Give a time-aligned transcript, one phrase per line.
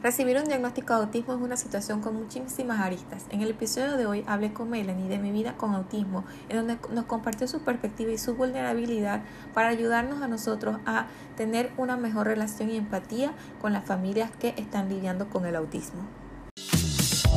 [0.00, 3.24] Recibir un diagnóstico de autismo es una situación con muchísimas aristas.
[3.30, 6.78] En el episodio de hoy hablé con Melanie de mi vida con autismo, en donde
[6.92, 9.22] nos compartió su perspectiva y su vulnerabilidad
[9.54, 11.06] para ayudarnos a nosotros a
[11.36, 16.02] tener una mejor relación y empatía con las familias que están lidiando con el autismo.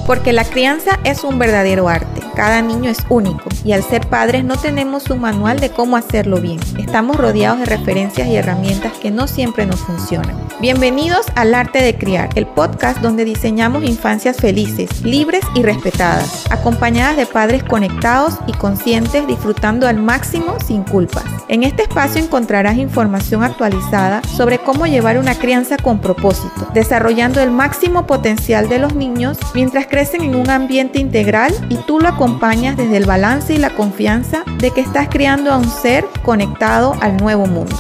[0.06, 2.21] Porque la crianza es un verdadero arte.
[2.36, 6.40] Cada niño es único y al ser padres no tenemos un manual de cómo hacerlo
[6.40, 6.60] bien.
[6.80, 10.40] Estamos rodeados de referencias y herramientas que no siempre nos funcionan.
[10.62, 17.18] Bienvenidos al Arte de Criar, el podcast donde diseñamos infancias felices, libres y respetadas, acompañadas
[17.18, 21.26] de padres conectados y conscientes disfrutando al máximo sin culpas.
[21.50, 27.52] En este espacio encontrarás información actualizada sobre cómo llevar una crianza con propósito, desarrollando el
[27.52, 32.31] máximo potencial de los niños mientras crecen en un ambiente integral y tú lo acompañas
[32.40, 37.18] desde el balance y la confianza de que estás criando a un ser conectado al
[37.18, 37.76] nuevo mundo.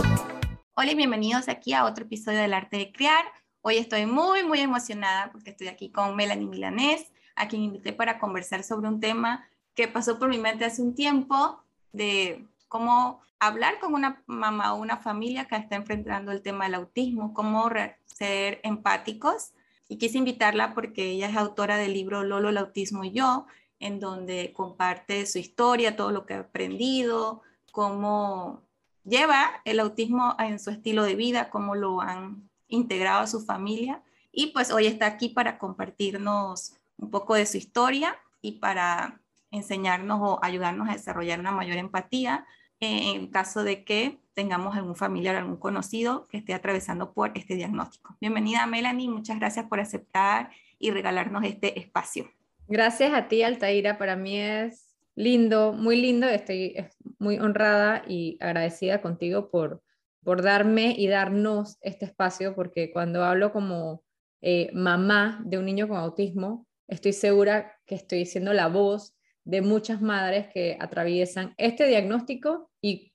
[0.75, 3.23] Hola y bienvenidos aquí a otro episodio del Arte de Criar.
[3.61, 8.19] Hoy estoy muy, muy emocionada porque estoy aquí con Melanie Milanés, a quien invité para
[8.19, 13.79] conversar sobre un tema que pasó por mi mente hace un tiempo, de cómo hablar
[13.79, 17.69] con una mamá o una familia que está enfrentando el tema del autismo, cómo
[18.05, 19.53] ser empáticos
[19.87, 23.45] y quise invitarla porque ella es autora del libro Lolo, el autismo y yo,
[23.81, 28.61] en donde comparte su historia, todo lo que ha aprendido, cómo
[29.03, 34.03] lleva el autismo en su estilo de vida, cómo lo han integrado a su familia.
[34.31, 40.19] Y pues hoy está aquí para compartirnos un poco de su historia y para enseñarnos
[40.21, 42.45] o ayudarnos a desarrollar una mayor empatía
[42.79, 48.15] en caso de que tengamos algún familiar, algún conocido que esté atravesando por este diagnóstico.
[48.19, 52.31] Bienvenida Melanie, muchas gracias por aceptar y regalarnos este espacio.
[52.67, 56.75] Gracias a ti, Altaira, para mí es lindo, muy lindo, estoy
[57.19, 59.83] muy honrada y agradecida contigo por,
[60.23, 64.03] por darme y darnos este espacio, porque cuando hablo como
[64.41, 69.61] eh, mamá de un niño con autismo, estoy segura que estoy siendo la voz de
[69.61, 73.13] muchas madres que atraviesan este diagnóstico y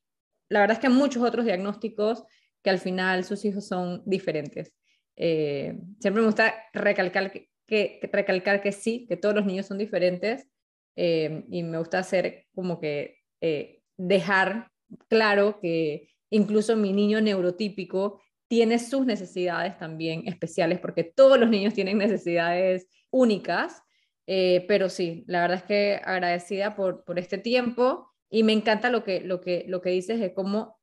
[0.49, 2.25] la verdad es que muchos otros diagnósticos
[2.63, 4.73] que al final sus hijos son diferentes.
[5.17, 10.49] Eh, siempre me gusta recalcar que, recalcar que sí, que todos los niños son diferentes
[10.97, 14.71] eh, y me gusta hacer como que eh, dejar
[15.09, 21.75] claro que incluso mi niño neurotípico tiene sus necesidades también especiales porque todos los niños
[21.75, 23.83] tienen necesidades únicas
[24.27, 28.91] eh, pero sí, la verdad es que agradecida por, por este tiempo y me encanta
[28.91, 30.79] lo que, lo que, lo que dices de cómo,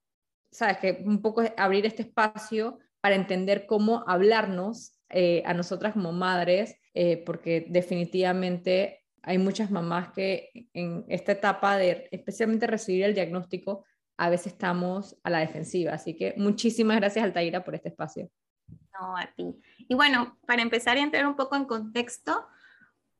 [0.52, 6.12] sabes, que un poco abrir este espacio para entender cómo hablarnos eh, a nosotras como
[6.12, 13.14] madres, eh, porque definitivamente hay muchas mamás que en esta etapa de especialmente recibir el
[13.14, 13.86] diagnóstico,
[14.18, 15.94] a veces estamos a la defensiva.
[15.94, 18.30] Así que muchísimas gracias, Altaira, por este espacio.
[19.00, 19.56] No, a ti.
[19.78, 22.46] Y bueno, para empezar a entrar un poco en contexto,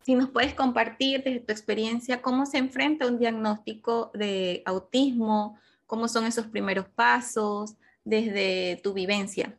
[0.04, 6.08] si nos puedes compartir desde tu experiencia cómo se enfrenta un diagnóstico de autismo, cómo
[6.08, 9.58] son esos primeros pasos desde tu vivencia.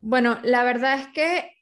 [0.00, 1.55] Bueno, la verdad es que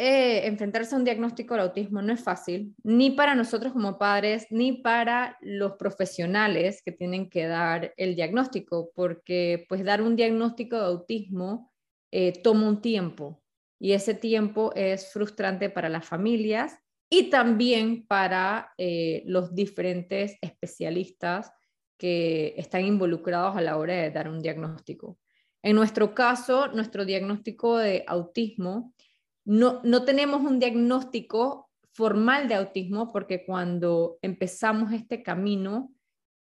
[0.00, 4.46] eh, enfrentarse a un diagnóstico de autismo no es fácil, ni para nosotros como padres,
[4.50, 10.76] ni para los profesionales que tienen que dar el diagnóstico, porque pues dar un diagnóstico
[10.76, 11.72] de autismo
[12.12, 13.42] eh, toma un tiempo
[13.80, 16.78] y ese tiempo es frustrante para las familias
[17.10, 21.50] y también para eh, los diferentes especialistas
[21.96, 25.18] que están involucrados a la hora de dar un diagnóstico.
[25.68, 28.94] En nuestro caso, nuestro diagnóstico de autismo,
[29.44, 35.92] no, no tenemos un diagnóstico formal de autismo porque cuando empezamos este camino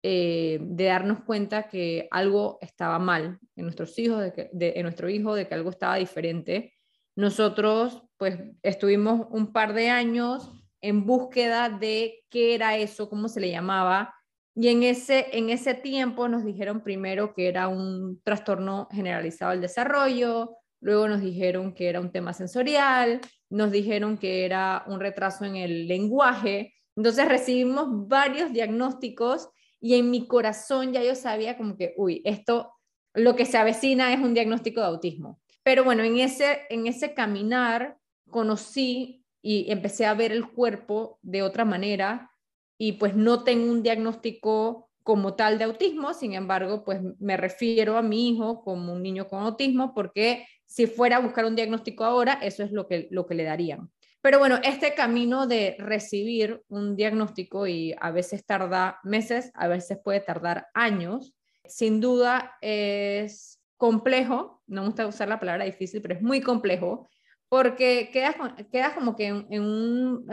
[0.02, 5.36] eh, de darnos cuenta que algo estaba mal en nuestros hijos, de en nuestro hijo,
[5.36, 6.74] de que algo estaba diferente,
[7.18, 13.42] nosotros pues estuvimos un par de años en búsqueda de qué era eso, cómo se
[13.42, 14.16] le llamaba,
[14.60, 19.62] y en ese, en ese tiempo nos dijeron primero que era un trastorno generalizado del
[19.62, 25.46] desarrollo, luego nos dijeron que era un tema sensorial, nos dijeron que era un retraso
[25.46, 26.74] en el lenguaje.
[26.96, 29.48] Entonces recibimos varios diagnósticos
[29.80, 32.74] y en mi corazón ya yo sabía como que, uy, esto,
[33.14, 35.40] lo que se avecina es un diagnóstico de autismo.
[35.62, 38.00] Pero bueno, en ese, en ese caminar
[38.32, 42.32] conocí y empecé a ver el cuerpo de otra manera
[42.78, 47.98] y pues no tengo un diagnóstico como tal de autismo, sin embargo, pues me refiero
[47.98, 52.04] a mi hijo como un niño con autismo porque si fuera a buscar un diagnóstico
[52.04, 53.90] ahora, eso es lo que, lo que le darían.
[54.22, 60.00] Pero bueno, este camino de recibir un diagnóstico y a veces tarda meses, a veces
[60.04, 61.34] puede tardar años,
[61.66, 67.08] sin duda es complejo, no me gusta usar la palabra difícil, pero es muy complejo,
[67.48, 68.36] porque quedas,
[68.72, 69.64] quedas como que en, en,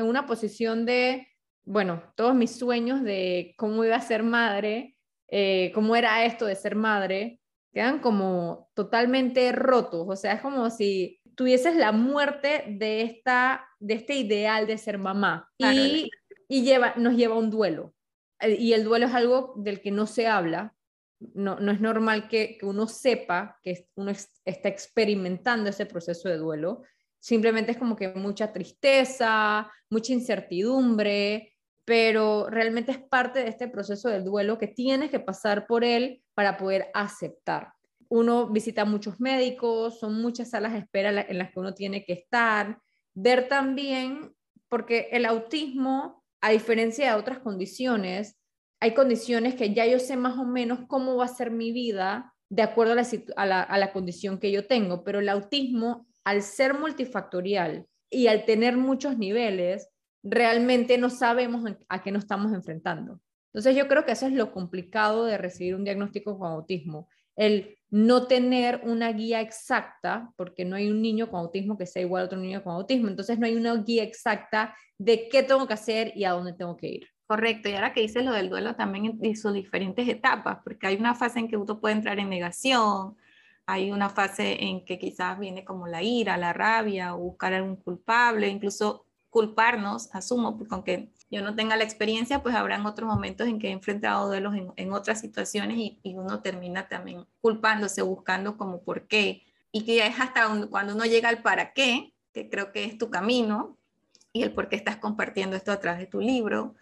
[0.04, 1.28] una posición de,
[1.64, 4.96] bueno, todos mis sueños de cómo iba a ser madre,
[5.28, 7.40] eh, cómo era esto de ser madre,
[7.72, 13.94] quedan como totalmente rotos, o sea, es como si tuvieses la muerte de, esta, de
[13.94, 15.50] este ideal de ser mamá.
[15.58, 16.10] Y,
[16.48, 17.94] y lleva, nos lleva a un duelo.
[18.40, 20.74] Eh, y el duelo es algo del que no se habla,
[21.18, 24.12] no, no es normal que, que, uno sepa que uno
[24.44, 26.82] está experimentando ese proceso de duelo,
[27.18, 31.53] simplemente es como que mucha tristeza, mucha incertidumbre,
[31.84, 36.22] pero realmente es parte de este proceso del duelo que tienes que pasar por él
[36.34, 37.72] para poder aceptar.
[38.08, 42.14] Uno visita muchos médicos, son muchas salas de espera en las que uno tiene que
[42.14, 42.78] estar,
[43.14, 44.34] ver también,
[44.68, 48.36] porque el autismo, a diferencia de otras condiciones,
[48.80, 52.34] hay condiciones que ya yo sé más o menos cómo va a ser mi vida
[52.50, 56.74] de acuerdo a la, a la, condición que yo tengo, pero el autismo, al ser
[56.74, 59.88] multifactorial y al tener muchos niveles,
[60.24, 63.20] realmente no sabemos a qué nos estamos enfrentando.
[63.52, 67.78] Entonces yo creo que eso es lo complicado de recibir un diagnóstico con autismo, el
[67.90, 72.22] no tener una guía exacta, porque no hay un niño con autismo que sea igual
[72.22, 75.74] a otro niño con autismo, entonces no hay una guía exacta de qué tengo que
[75.74, 77.08] hacer y a dónde tengo que ir.
[77.26, 80.96] Correcto, y ahora que dices lo del duelo también en sus diferentes etapas, porque hay
[80.96, 83.16] una fase en que uno puede entrar en negación,
[83.66, 87.76] hay una fase en que quizás viene como la ira, la rabia, o buscar algún
[87.76, 93.48] culpable, incluso culparnos, asumo, porque aunque yo no tenga la experiencia, pues habrán otros momentos
[93.48, 98.02] en que he enfrentado duelos en, en otras situaciones y, y, uno termina también culpándose,
[98.02, 99.42] buscando como por qué,
[99.72, 103.10] y que es hasta cuando uno llega al para qué, que creo que es tu
[103.10, 103.76] camino,
[104.32, 106.76] y el por qué estás compartiendo esto a través de tu libro,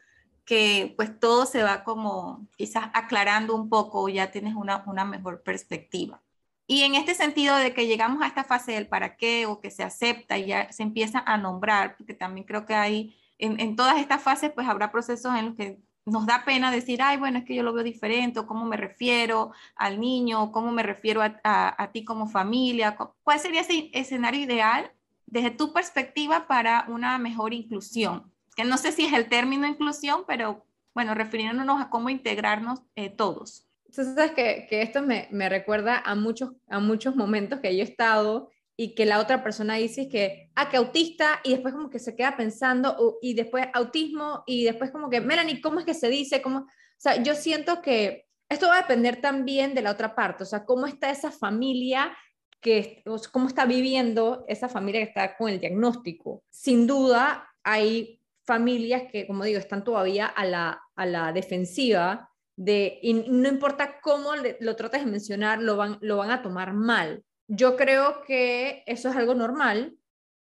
[0.45, 5.43] que pues todo se va como quizás aclarando un poco, ya tienes una, una mejor
[5.43, 6.21] perspectiva.
[6.67, 9.71] Y en este sentido de que llegamos a esta fase del para qué o que
[9.71, 13.77] se acepta y ya se empieza a nombrar, porque también creo que hay, en, en
[13.77, 17.39] todas estas fases pues habrá procesos en los que nos da pena decir, ay, bueno,
[17.39, 20.83] es que yo lo veo diferente, o cómo me refiero al niño, o cómo me
[20.83, 22.97] refiero a, ti como familia.
[23.23, 24.91] ¿Cuál sería ese escenario ideal
[25.27, 28.33] desde tu perspectiva para una mejor inclusión?
[28.55, 30.65] que no sé si es el término inclusión, pero
[30.95, 33.67] bueno, refiriéndonos a cómo integrarnos eh, todos.
[33.93, 37.83] Entonces, sabes que, que esto me, me, recuerda a muchos, a muchos momentos que yo
[37.83, 41.91] he estado y que la otra persona dice que, ah, que autista, y después como
[41.91, 45.93] que se queda pensando, y después autismo, y después como que, Melanie, ¿cómo es que
[45.93, 46.41] se dice?
[46.41, 46.61] ¿Cómo?
[46.61, 46.67] O
[46.97, 50.65] sea, yo siento que esto va a depender también de la otra parte, o sea,
[50.65, 52.17] cómo está esa familia
[52.63, 56.45] que, cómo está viviendo esa familia que está con el diagnóstico.
[56.49, 62.99] Sin duda, hay familias que, como digo, están todavía a la, a la defensiva de,
[63.03, 67.25] y no importa cómo lo trates de mencionar, lo van, lo van a tomar mal.
[67.49, 69.97] Yo creo que eso es algo normal,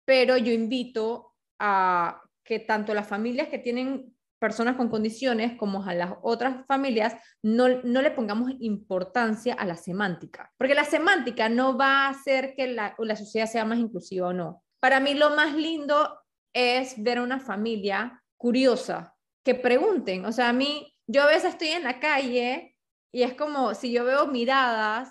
[0.06, 5.94] pero yo invito a que tanto las familias que tienen personas con condiciones como a
[5.94, 11.78] las otras familias no, no le pongamos importancia a la semántica, porque la semántica no
[11.78, 14.64] va a hacer que la, la sociedad sea más inclusiva o no.
[14.80, 16.20] Para mí lo más lindo
[16.54, 20.26] es ver a una familia curiosa, que pregunten.
[20.26, 22.76] O sea, a mí, yo a veces estoy en la calle
[23.12, 25.10] y es como si yo veo miradas,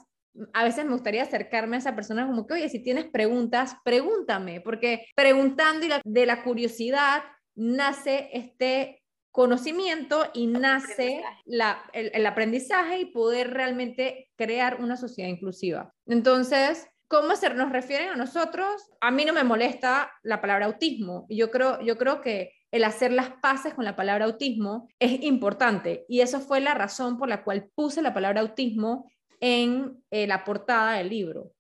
[0.53, 4.61] a veces me gustaría acercarme a esa persona como que, oye, si tienes preguntas, pregúntame,
[4.61, 7.23] porque preguntando y de la curiosidad
[7.55, 15.29] nace este conocimiento y nace la, el, el, aprendizaje y poder realmente crear una sociedad
[15.29, 15.93] inclusiva.
[16.07, 18.88] Entonces, ¿Cómo se nos refieren a nosotros?
[19.00, 21.26] A mí no me molesta la palabra autismo.
[21.29, 26.05] Yo creo, yo creo que el hacer las paces con la palabra autismo es importante
[26.09, 29.11] y eso fue la razón por la cual puse la palabra autismo
[29.41, 31.53] en eh, la portada del libro.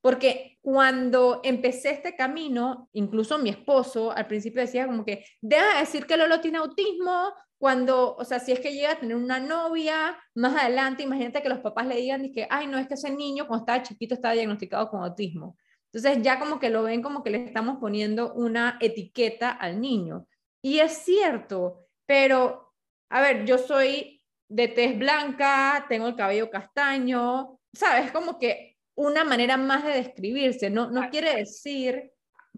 [0.00, 5.80] Porque cuando empecé este camino, incluso mi esposo al principio decía como que, deja de
[5.80, 9.38] decir que Lolo tiene autismo, cuando, o sea, si es que llega a tener una
[9.38, 12.94] novia, más adelante, imagínate que los papás le digan y que, ay, no, es que
[12.94, 15.58] ese niño cuando estaba chiquito estaba diagnosticado con autismo.
[15.92, 20.26] Entonces ya como que lo ven como que le estamos poniendo una etiqueta al niño.
[20.62, 22.74] Y es cierto, pero,
[23.10, 28.10] a ver, yo soy de tez blanca, tengo el cabello castaño, ¿sabes?
[28.12, 32.12] Como que una manera más de describirse, no, no quiere decir,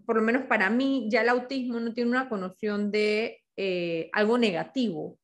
[0.05, 4.37] por lo menos para mí, ya el autismo no tiene una connotación de eh, algo
[4.37, 5.19] negativo,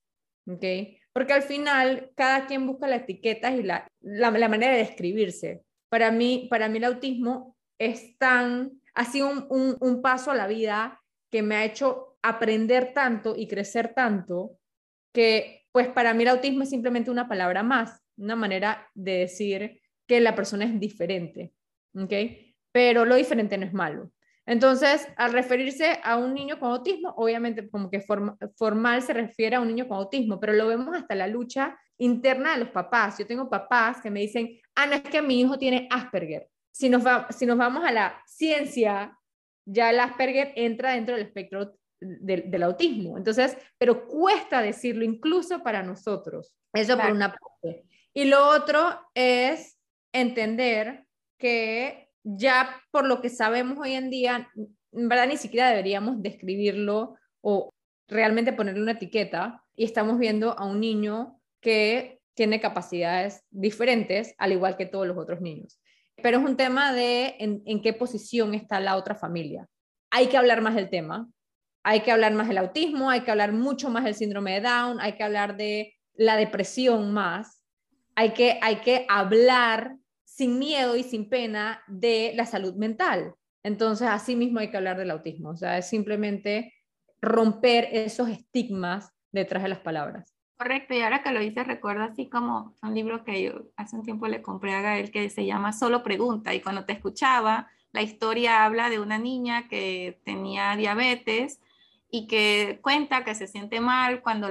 [0.48, 0.64] ¿ok?
[1.12, 5.64] Porque al final cada quien busca las etiquetas y la, la, la, manera de describirse.
[5.90, 10.36] Para mí, para mí el autismo es tan, ha sido un, un, un paso a
[10.36, 14.58] la vida que me ha hecho aprender tanto y crecer tanto
[15.14, 19.82] que pues para mí el autismo es simplemente una palabra más, una manera de decir
[20.08, 21.54] que la persona es diferente,
[21.96, 22.14] ¿ok?
[22.72, 24.12] Pero lo diferente no es malo.
[24.46, 28.04] Entonces, al referirse a un niño con autismo, obviamente como que
[28.56, 32.54] formal se refiere a un niño con autismo, pero lo vemos hasta la lucha interna
[32.54, 33.20] de los papás.
[33.20, 36.48] Yo tengo papás que me dicen, ah, no es que mi hijo tiene Asperger.
[36.72, 39.16] Si nos, va, si nos vamos a la ciencia,
[39.66, 43.18] ya el Asperger entra dentro del espectro del, autismo.
[43.18, 46.56] Entonces, pero cuesta decirlo incluso para nosotros.
[46.74, 47.86] Eso por una parte.
[48.14, 49.78] Y lo otro es
[50.14, 51.06] entender
[51.38, 54.50] que ya por lo que sabemos hoy en día,
[54.92, 57.74] en verdad ni siquiera deberíamos describirlo o
[58.08, 64.54] realmente ponerle una etiqueta y estamos viendo a un niño que tiene capacidades diferentes, al
[64.54, 65.80] igual que todos los otros niños.
[66.22, 69.68] Pero es un tema de en, qué posición está la otra familia.
[70.12, 71.30] Hay que hablar más del tema,
[71.84, 75.00] hay que hablar más del autismo, hay que hablar mucho más del síndrome de Down,
[75.00, 77.64] hay que hablar de la depresión más,
[78.16, 79.96] hay que, hay que hablar
[80.26, 83.34] sin miedo y sin pena de la salud mental.
[83.64, 86.74] Entonces, así mismo hay que hablar del autismo, o sea, es simplemente
[87.22, 90.36] romper esos estigmas detrás de las palabras.
[90.58, 94.04] Correcto, y ahora que lo dices, recuerdo así como un libro que yo hace un
[94.04, 98.02] tiempo le compré a Gael que se llama Solo Pregunta, y cuando te escuchaba, la
[98.02, 101.62] historia habla de una niña que tenía diabetes
[102.12, 104.48] y que cuenta que se siente mal cuando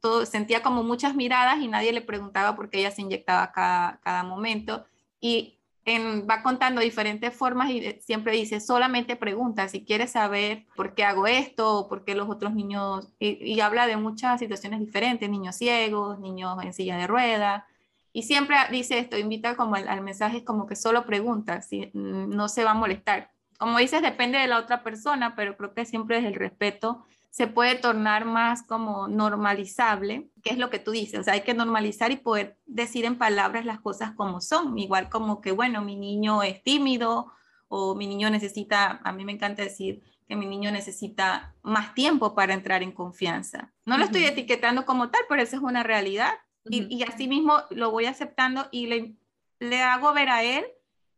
[0.00, 3.98] todo, sentía como muchas miradas y nadie le preguntaba por qué ella se inyectaba cada,
[4.02, 4.84] cada momento
[5.20, 5.58] y
[5.88, 11.26] va contando diferentes formas y siempre dice, solamente pregunta si quieres saber por qué hago
[11.26, 16.20] esto o por qué los otros niños, y, habla de muchas situaciones diferentes, niños ciegos,
[16.20, 17.64] niños en silla de ruedas,
[18.12, 22.48] y siempre dice esto, invita como al, al mensaje como que solo pregunta, si no
[22.48, 23.31] se va a molestar.
[23.62, 27.46] Como dices, depende de la otra persona, pero creo que siempre es el respeto se
[27.46, 31.54] puede tornar más como normalizable, que es lo que tú dices, o sea, hay que
[31.54, 35.94] normalizar y poder decir en palabras las cosas como son, igual como que, bueno, mi
[35.94, 37.32] niño es tímido
[37.68, 42.34] o mi niño necesita, a mí me encanta decir que mi niño necesita más tiempo
[42.34, 43.72] para entrar en confianza.
[43.86, 47.62] No lo estoy etiquetando como tal, pero eso es una realidad y, y, así mismo
[47.70, 49.14] lo voy aceptando y le,
[49.60, 50.66] le hago ver a él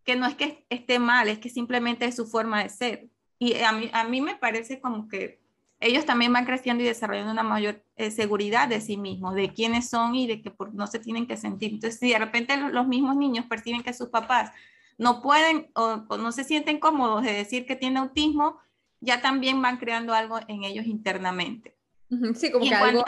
[0.04, 3.08] que no es que esté mal, es que simplemente es su forma de ser.
[3.38, 5.44] Y a mí, a mí me parece como que
[5.80, 9.88] ellos también van creciendo y desarrollando una mayor eh, seguridad de sí mismos, de quiénes
[9.90, 11.72] son y de que no se tienen que sentir.
[11.72, 14.50] Entonces, si de repente los, mismos niños perciben que sus papás
[14.96, 18.58] no pueden o, no se sienten cómodos de decir que tiene autismo,
[19.00, 21.76] ya también van creando algo en ellos internamente.
[22.34, 23.04] Sí, como que algo,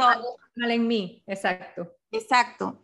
[0.57, 1.97] mal en mí, exacto.
[2.11, 2.83] Exacto.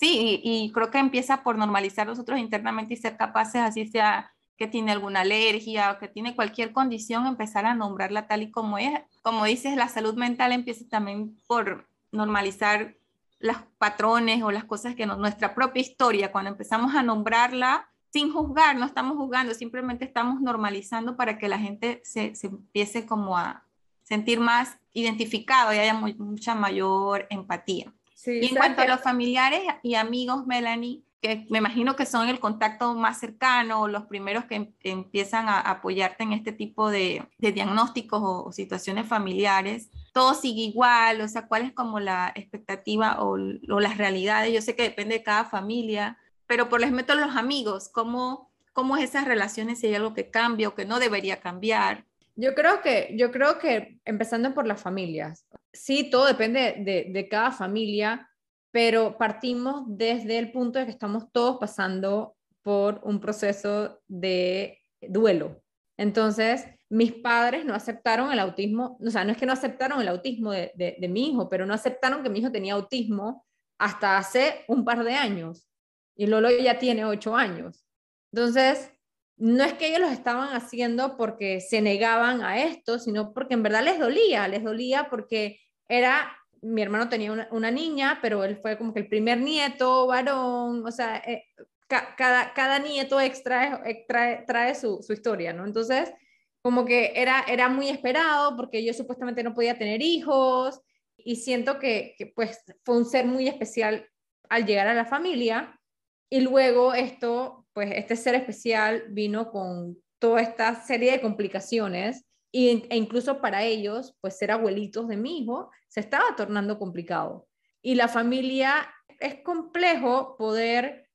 [0.00, 4.66] Sí, y, creo que empieza por normalizar nosotros internamente y ser capaces, así sea que
[4.66, 8.98] tiene alguna alergia o que tiene cualquier condición, empezar a nombrarla tal y como es.
[9.20, 12.96] Como dices, la salud mental empieza también por normalizar
[13.40, 18.76] los patrones o las cosas que nuestra propia historia, cuando empezamos a nombrarla sin juzgar,
[18.76, 23.66] no estamos juzgando, simplemente estamos normalizando para que la gente se, se empiece como a
[24.02, 27.92] sentir más identificado y haya mucha mayor empatía.
[28.26, 32.40] Y en cuanto a los familiares y amigos, Melanie, que me imagino que son el
[32.40, 38.20] contacto más cercano, los primeros que em, empiezan a apoyarte en este tipo de, diagnósticos
[38.22, 43.98] o, situaciones familiares, todo sigue igual, o sea, cuál es como la expectativa o, las
[43.98, 44.52] realidades.
[44.52, 48.96] Yo sé que depende de cada familia, pero por les meto los amigos, ¿cómo, cómo
[48.96, 52.04] es esas relaciones, si hay algo que cambia o que no debería cambiar.
[52.36, 57.28] Yo creo que, yo creo que empezando por las familias, sí, todo depende de, de
[57.28, 58.26] cada familia
[58.70, 65.62] pero partimos desde el punto de que estamos todos pasando por un proceso de duelo.
[65.96, 70.08] Entonces, mis padres no aceptaron el autismo, o sea, no es que no aceptaron el
[70.08, 73.46] autismo de, de, mi hijo, pero no aceptaron que mi hijo tenía autismo
[73.78, 75.68] hasta hace un par de años.
[76.16, 77.86] Y Lolo ya tiene ocho años.
[78.32, 78.92] Entonces,
[79.40, 83.62] no es que ellos los estaban haciendo porque se negaban a esto, sino porque en
[83.62, 86.30] verdad les dolía, les dolía porque era
[86.62, 90.90] mi hermano tenía una, niña, pero él fue como que el primer nieto varón, o
[90.90, 91.44] sea, eh,
[91.88, 95.64] cada, cada nieto extra, trae, su, su, historia, ¿no?
[95.64, 96.12] Entonces,
[96.60, 100.80] como que era, era muy esperado porque yo supuestamente no podía tener hijos
[101.16, 104.06] y siento que, que pues fue un ser muy especial
[104.50, 105.80] al llegar a la familia
[106.28, 112.86] y luego esto, pues este ser especial vino con toda esta serie de complicaciones y,
[112.90, 117.48] e incluso para ellos, pues ser abuelitos de mi hijo se estaba tornando complicado.
[117.80, 118.86] Y la familia
[119.18, 121.08] es complejo poder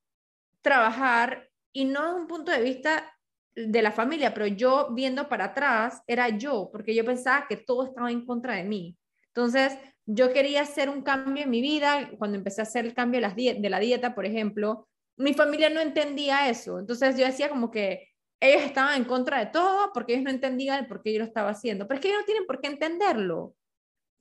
[0.64, 3.16] trabajar y no desde un punto de vista
[3.56, 7.86] de la familia, pero yo viendo para atrás era yo, porque yo pensaba que todo
[7.86, 8.98] estaba en contra de mí.
[9.28, 13.22] Entonces, yo quería hacer un cambio en mi vida, cuando empecé a hacer el cambio
[13.22, 16.80] de, de la dieta, por ejemplo, mi familia no entendía eso.
[16.80, 20.80] Entonces yo decía como que, ellos estaban en contra de todo porque ellos no entendían
[20.80, 21.88] el por qué yo lo estaba haciendo.
[21.88, 23.56] Pero es que ellos no tienen por qué entenderlo.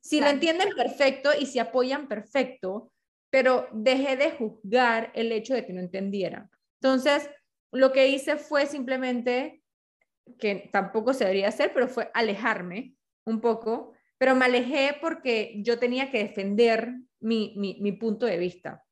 [0.00, 2.92] Si lo entienden perfecto y si apoyan perfecto,
[3.30, 6.50] pero dejé de juzgar el hecho de que no entendieran.
[6.80, 7.28] Entonces,
[7.72, 9.62] lo que hice fue simplemente,
[10.38, 12.94] que tampoco se debería hacer, pero fue alejarme
[13.26, 18.36] un poco, pero me alejé porque yo tenía que defender mi, mi, mi punto de
[18.36, 18.83] vista.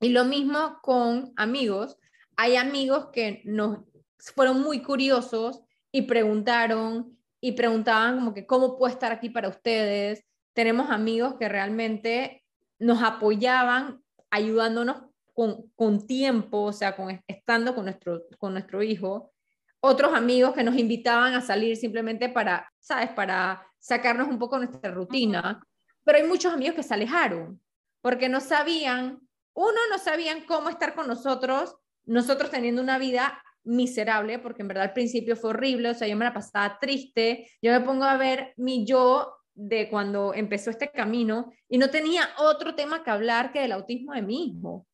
[0.00, 1.98] Y lo mismo con amigos.
[2.36, 3.78] Hay amigos que nos
[4.18, 10.24] fueron muy curiosos y preguntaron y preguntaban como que cómo puedo estar aquí para ustedes.
[10.54, 12.44] Tenemos amigos que realmente
[12.78, 19.32] nos apoyaban ayudándonos con, con tiempo, o sea, con, estando con nuestro, con nuestro hijo.
[19.80, 23.10] Otros amigos que nos invitaban a salir simplemente para, ¿sabes?
[23.10, 25.60] Para sacarnos un poco nuestra rutina.
[26.04, 27.60] Pero hay muchos amigos que se alejaron
[28.00, 29.20] porque no sabían,
[29.54, 34.84] uno, no sabían cómo estar con nosotros, nosotros teniendo una vida miserable, porque en verdad
[34.84, 38.16] al principio fue horrible, o sea, yo me la pasaba triste, yo me pongo a
[38.16, 43.52] ver mi yo de cuando empezó este camino y no tenía otro tema que hablar
[43.52, 44.86] que del autismo de mí mismo,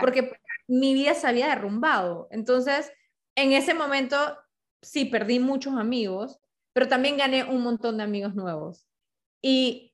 [0.00, 0.32] porque
[0.68, 2.28] mi vida se había derrumbado.
[2.30, 2.92] Entonces,
[3.34, 4.16] en ese momento
[4.82, 6.38] sí perdí muchos amigos,
[6.72, 8.86] pero también gané un montón de amigos nuevos.
[9.42, 9.93] Y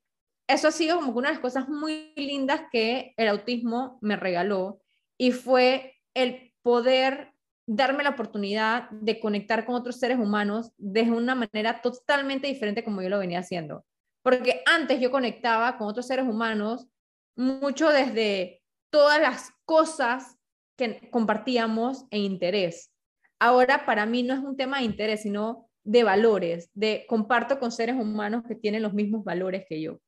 [0.53, 4.81] eso ha sido como una de las cosas muy lindas que el autismo me regaló
[5.17, 7.33] y fue el poder
[7.67, 13.01] darme la oportunidad de conectar con otros seres humanos de una manera totalmente diferente como
[13.01, 13.85] yo lo venía haciendo.
[14.23, 16.89] Porque antes yo conectaba con otros seres humanos
[17.37, 20.37] mucho desde todas las cosas
[20.77, 22.91] que compartíamos e interés.
[23.39, 27.71] Ahora para mí no es un tema de interés, sino de valores, de comparto con
[27.73, 30.01] seres humanos que tienen los mismos valores que yo.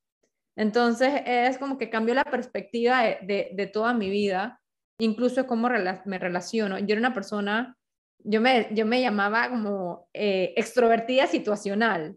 [0.56, 4.60] Entonces es como que cambió la perspectiva de, toda mi vida,
[4.98, 5.68] incluso cómo
[6.04, 6.78] me relaciono.
[6.78, 7.76] Yo era una persona,
[8.18, 12.16] yo me, yo me llamaba como eh, extrovertida situacional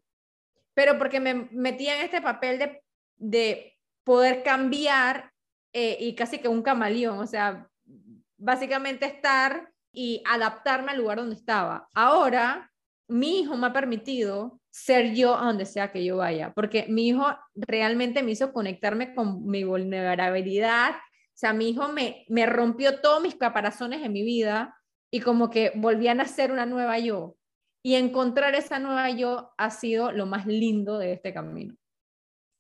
[0.76, 2.84] pero porque me metía en este papel de,
[3.16, 5.32] de poder cambiar
[5.74, 7.68] eh, y casi que un camaleón, o sea,
[8.38, 11.90] básicamente estar y adaptarme al lugar donde estaba.
[11.94, 12.72] Ahora,
[13.08, 17.08] mi hijo me ha permitido ser yo a donde sea que yo vaya, porque mi
[17.08, 23.02] hijo realmente me hizo conectarme con mi vulnerabilidad, o sea, mi hijo me, me rompió
[23.02, 24.76] todos mis caparazones en mi vida
[25.12, 27.36] y como que volví a nacer una nueva yo.
[27.84, 31.76] Y encontrar esa nueva yo ha sido lo más lindo de este camino.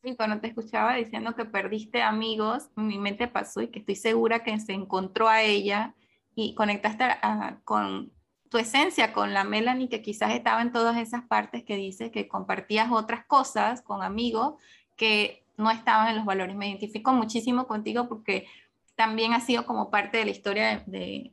[0.03, 4.43] Y cuando te escuchaba diciendo que perdiste amigos, mi mente pasó y que estoy segura
[4.43, 5.95] que se encontró a ella
[6.35, 7.05] y conectaste
[7.63, 8.11] con
[8.57, 12.91] esencia, con la Melanie, que quizás estaba en todas esas partes que dices que compartías
[12.91, 14.55] otras cosas con amigos
[14.95, 16.55] que no estaban en los valores.
[16.55, 18.47] Me identifico muchísimo contigo porque
[18.95, 21.31] también ha sido como parte de la historia de,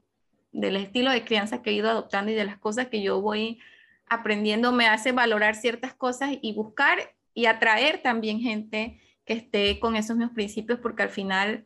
[0.53, 3.59] del estilo de crianza que he ido adoptando y de las cosas que yo voy
[4.09, 9.97] aprendiendo me hace valorar ciertas cosas y buscar y atraer también gente que esté con
[9.97, 11.65] esos mismos principios, porque al final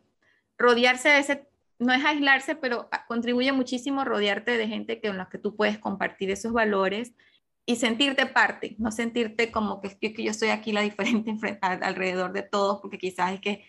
[0.57, 5.39] rodearse de ese, no es aislarse, pero contribuye muchísimo rodearte de gente con la que
[5.39, 7.15] tú puedes compartir esos valores
[7.67, 12.43] y sentirte parte, no sentirte como que, que yo estoy aquí la diferente alrededor de
[12.43, 13.65] todos, porque quizás es que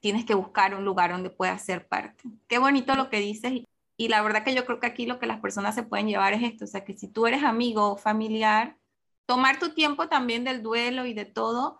[0.00, 2.22] tienes que buscar un lugar donde puedas ser parte.
[2.46, 3.62] Qué bonito lo que dices
[3.96, 6.34] y la verdad que yo creo que aquí lo que las personas se pueden llevar
[6.34, 8.76] es esto, o sea, que si tú eres amigo o familiar,
[9.24, 11.78] tomar tu tiempo también del duelo y de todo,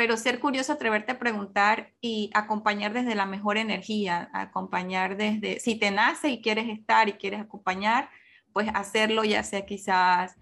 [0.00, 5.74] pero ser curioso, atreverte a preguntar y acompañar desde la mejor energía, acompañar desde, si
[5.74, 8.08] te nace y quieres estar y quieres acompañar,
[8.54, 10.38] pues hacerlo ya sea quizás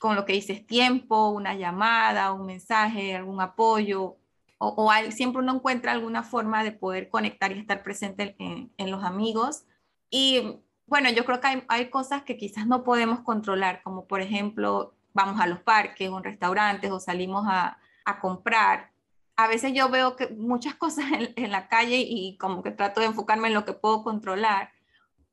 [0.00, 4.16] con lo que dices tiempo, una llamada, un mensaje, algún apoyo,
[4.58, 8.90] o, o siempre uno encuentra alguna forma de poder conectar y estar presente en, en
[8.90, 9.64] los amigos.
[10.10, 14.96] Y bueno, yo creo que hay, cosas que quizás no podemos controlar, como por ejemplo,
[15.14, 17.78] vamos a los parques o restaurantes o salimos a,
[18.20, 18.90] comprar.
[19.36, 21.04] A veces yo veo que muchas cosas
[21.36, 24.72] en, la calle y como que trato de enfocarme en lo que puedo controlar,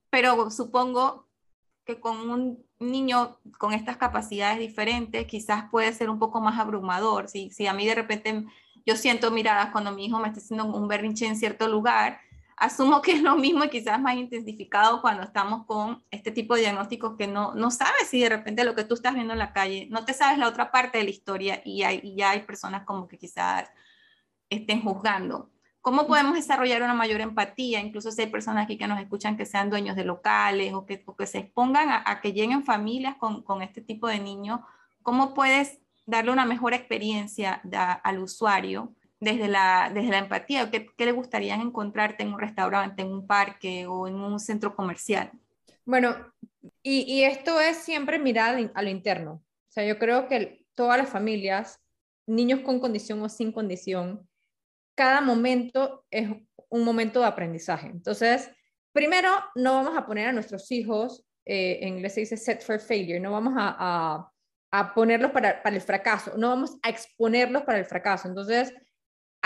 [0.09, 1.27] pero supongo
[1.85, 7.29] que con un niño con estas capacidades diferentes quizás puede ser un poco más abrumador.
[7.29, 8.45] Si, si a mí de repente
[8.85, 12.19] yo siento miradas cuando mi hijo me está haciendo un berrinche en cierto lugar,
[12.57, 16.61] asumo que es lo mismo y quizás más intensificado cuando estamos con este tipo de
[16.61, 19.53] diagnósticos que no, no sabes si de repente lo que tú estás viendo en la
[19.53, 22.83] calle, no te sabes la otra parte de la historia y, hay, ya hay personas
[22.85, 23.69] como que quizás
[24.49, 25.51] estén juzgando.
[25.81, 27.79] ¿Cómo podemos desarrollar una mayor empatía?
[27.79, 31.03] Incluso si hay personas aquí que nos escuchan que sean dueños de locales o que,
[31.03, 34.61] que se expongan a, que lleguen familias con, con, este tipo de niños,
[35.03, 37.61] ¿cómo puedes darle una mejor experiencia
[38.03, 43.01] al usuario desde la, desde la empatía, ¿qué, ¿qué, le gustaría encontrarte en un restaurante,
[43.01, 45.31] en un parque o en un centro comercial?
[45.85, 46.15] Bueno,
[46.83, 49.33] y, y esto es siempre mirar a lo interno.
[49.33, 51.79] O sea, yo creo que todas las familias,
[52.27, 54.27] niños con condición o sin condición,
[54.95, 56.29] cada momento es
[56.69, 57.87] un momento de aprendizaje.
[57.87, 58.49] Entonces,
[58.91, 62.79] primero, no vamos a poner a nuestros hijos, eh, en inglés se dice set for
[62.79, 64.31] failure, no vamos a,
[64.71, 68.27] a, ponerlos para, para, el fracaso, no vamos a exponerlos para el fracaso.
[68.27, 68.73] Entonces,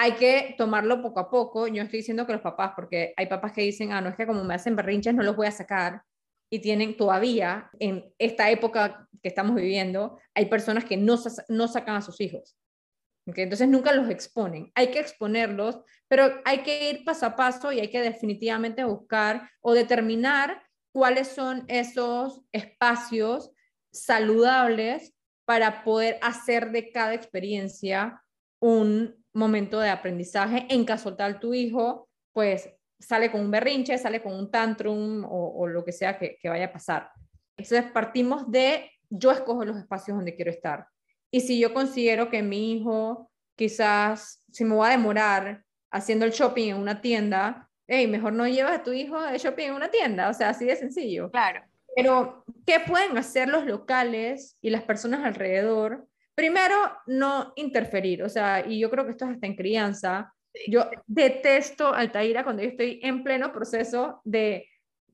[0.01, 1.67] hay que tomarlo poco a poco.
[1.67, 4.25] Yo estoy diciendo que los papás, porque hay papás que dicen, ah, no es que
[4.25, 6.03] como me hacen berrinches, no los voy a sacar.
[6.49, 11.97] Y tienen todavía, en esta época que estamos viviendo, hay personas que no, no sacan
[11.97, 12.55] a sus hijos.
[13.25, 14.71] Entonces nunca los exponen.
[14.73, 19.51] Hay que exponerlos, pero hay que ir paso a paso y hay que definitivamente buscar
[19.59, 23.51] o determinar cuáles son esos espacios
[23.91, 28.23] saludables para poder hacer de cada experiencia
[28.59, 30.67] un momento de aprendizaje.
[30.69, 32.69] En caso tal tu hijo, pues
[32.99, 36.65] sale con un berrinche, sale con un tantrum o, lo que sea que, que vaya
[36.65, 37.11] a pasar.
[37.57, 40.87] Entonces partimos de yo escojo los espacios donde quiero estar.
[41.31, 46.31] Y si yo considero que mi hijo quizás si me voy a demorar haciendo el
[46.31, 49.89] shopping en una tienda, hey, mejor no llevas a tu hijo de shopping en una
[49.89, 51.29] tienda, o sea, así de sencillo.
[51.29, 51.61] Claro.
[51.93, 56.07] Pero, ¿qué pueden hacer los locales y las personas alrededor?
[56.39, 60.33] Primero, no interferir, o sea, y yo creo que esto es hasta en crianza.
[60.69, 64.65] Yo detesto, Altaira, cuando yo estoy en pleno proceso de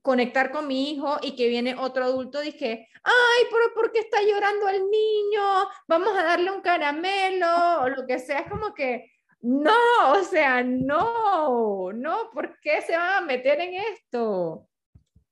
[0.02, 4.18] conectar con mi hijo y que viene otro adulto, dije, ay, pero ¿por qué está
[4.22, 5.68] llorando el niño?
[5.88, 8.38] Vamos a darle un caramelo o lo que sea.
[8.38, 9.10] Es como que,
[9.40, 14.68] no, o sea, no, no, ¿por qué se van a meter en esto?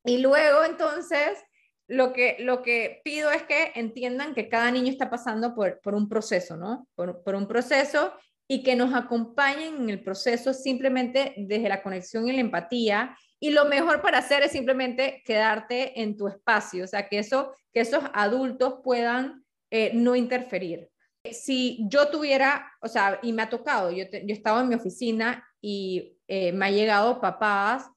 [0.05, 1.41] Y luego entonces,
[1.89, 5.95] lo que, lo que pido es que entiendan que cada niño está pasando por, por
[5.95, 6.89] un proceso, ¿no?
[6.95, 8.13] Por, por un proceso
[8.49, 13.51] y que nos acompañen en el proceso simplemente desde la conexión y la empatía y
[13.51, 17.81] lo mejor para hacer es simplemente quedarte en tu espacio, o sea, que, eso, que
[17.81, 20.89] esos adultos puedan eh, no interferir.
[21.31, 25.47] Si yo tuviera, o sea, y me ha tocado, yo, yo estaba en mi oficina
[25.61, 27.91] y eh, me ha llegado papás,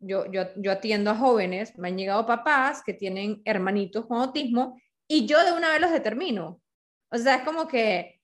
[0.00, 4.80] yo, yo, yo atiendo a jóvenes, me han llegado papás que tienen hermanitos con autismo
[5.06, 6.60] y yo de una vez los determino.
[7.10, 8.20] O sea, es como que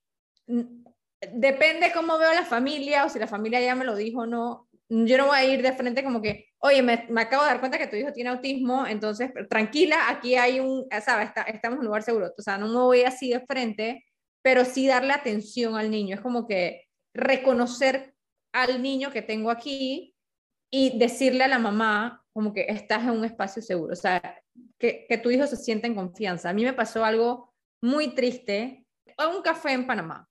[1.33, 4.69] depende cómo veo la familia o si la familia ya me lo dijo o no,
[4.89, 7.61] yo no voy a ir de frente como que, oye, me, me, acabo de dar
[7.61, 11.29] cuenta que tu hijo tiene autismo, entonces tranquila, aquí hay un, ¿sabes?
[11.29, 12.33] Está, estamos en un lugar seguro.
[12.37, 14.05] O sea, no me voy así de frente,
[14.43, 16.15] pero sí darle atención al niño.
[16.15, 18.15] Es como que reconocer
[18.53, 20.16] al niño que tengo aquí
[20.71, 23.93] y decirle a la mamá como que estás en un espacio seguro.
[23.93, 24.43] O sea,
[24.79, 26.51] que, que tu hijo se sienta en confianza.
[26.51, 28.87] A mí me pasó algo muy triste.
[29.19, 30.29] Un café en Panamá.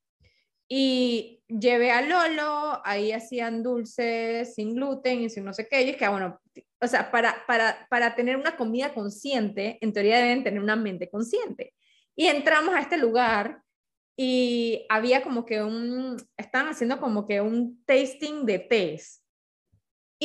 [0.68, 5.90] Y llevé a Lolo, ahí hacían dulces sin gluten y sin no sé qué, y
[5.90, 6.42] es que, bueno,
[6.82, 11.10] o sea, para, para, para tener una comida consciente, en teoría deben tener una mente
[11.10, 11.74] consciente.
[12.16, 13.62] Y entramos a este lugar
[14.18, 19.22] y había como que un, estaban haciendo como que un tasting de tés.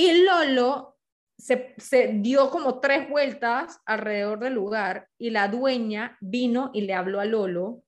[0.01, 0.97] Y Lolo
[1.37, 1.75] se,
[2.15, 7.27] dio como tres vueltas alrededor del lugar y la dueña vino y le habló a
[7.27, 7.83] Lolo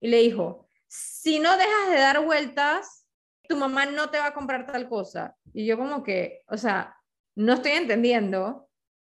[0.00, 3.06] y le dijo, si no dejas de dar vueltas,
[3.48, 5.36] tu mamá no te va a comprar tal cosa.
[5.54, 6.96] Y yo como que, o sea,
[7.36, 8.68] no estoy entendiendo.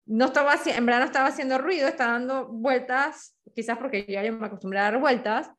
[0.06, 4.44] No estaba, en verdad estaba haciendo ruido, estaba dando vueltas, quizás porque yo ya me
[4.44, 5.52] acostumbré a dar vueltas.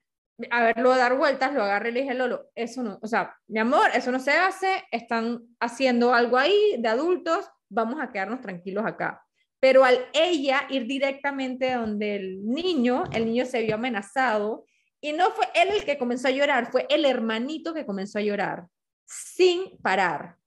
[0.49, 3.59] A verlo dar vueltas, lo agarré y le dije, Lolo, eso no, o sea, mi
[3.59, 8.85] amor, eso no se hace, están haciendo algo ahí de adultos, vamos a quedarnos tranquilos
[8.85, 9.23] acá.
[9.59, 14.65] Pero al ella ir directamente donde el niño, el niño se vio amenazado
[14.99, 18.23] y no fue él el que comenzó a llorar, fue el hermanito que comenzó a
[18.23, 18.67] llorar,
[19.05, 20.37] sin parar.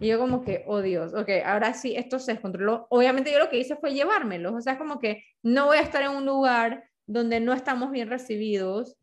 [0.00, 2.86] Y yo como que, oh Dios, ok, ahora sí, esto se descontroló.
[2.90, 5.82] Obviamente yo lo que hice fue llevármelos, o sea, es como que no voy a
[5.82, 8.96] estar en un lugar donde no estamos bien recibidos.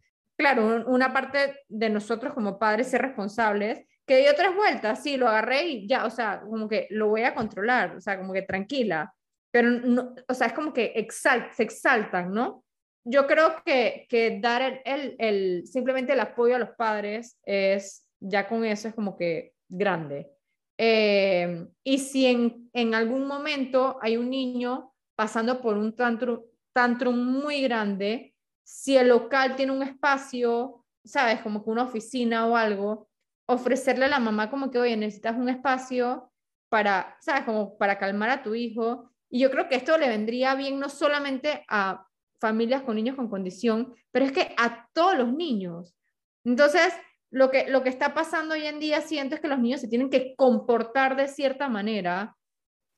[0.43, 5.29] Claro, una parte de nosotros como padres ser responsables, que dio tres vueltas, sí, lo
[5.29, 8.41] agarré y ya, o sea, como que lo voy a controlar, o sea, como que
[8.41, 9.13] tranquila,
[9.51, 12.65] pero no, o sea, es como que exalt, se exaltan, ¿no?
[13.05, 18.49] yo creo que, que dar el, el, simplemente el apoyo a los padres es, ya
[18.49, 20.29] con eso es como que grande.
[20.77, 26.41] Eh, y si en, en, algún momento hay un niño pasando por un tantrum,
[26.73, 28.32] tantrum muy grande,
[28.63, 33.09] si el local tiene un espacio, sabes, como que una oficina o algo,
[33.45, 36.31] ofrecerle a la mamá como que, oye, necesitas un espacio
[36.69, 39.09] para, sabes, como para calmar a tu hijo.
[39.29, 42.07] Y yo creo que esto le vendría bien no solamente a
[42.39, 45.95] familias con niños con condición, pero es que a todos los niños.
[46.45, 46.93] Entonces,
[47.31, 49.87] lo que, lo que está pasando hoy en día siento es que los niños se
[49.87, 52.37] tienen que comportar de cierta manera,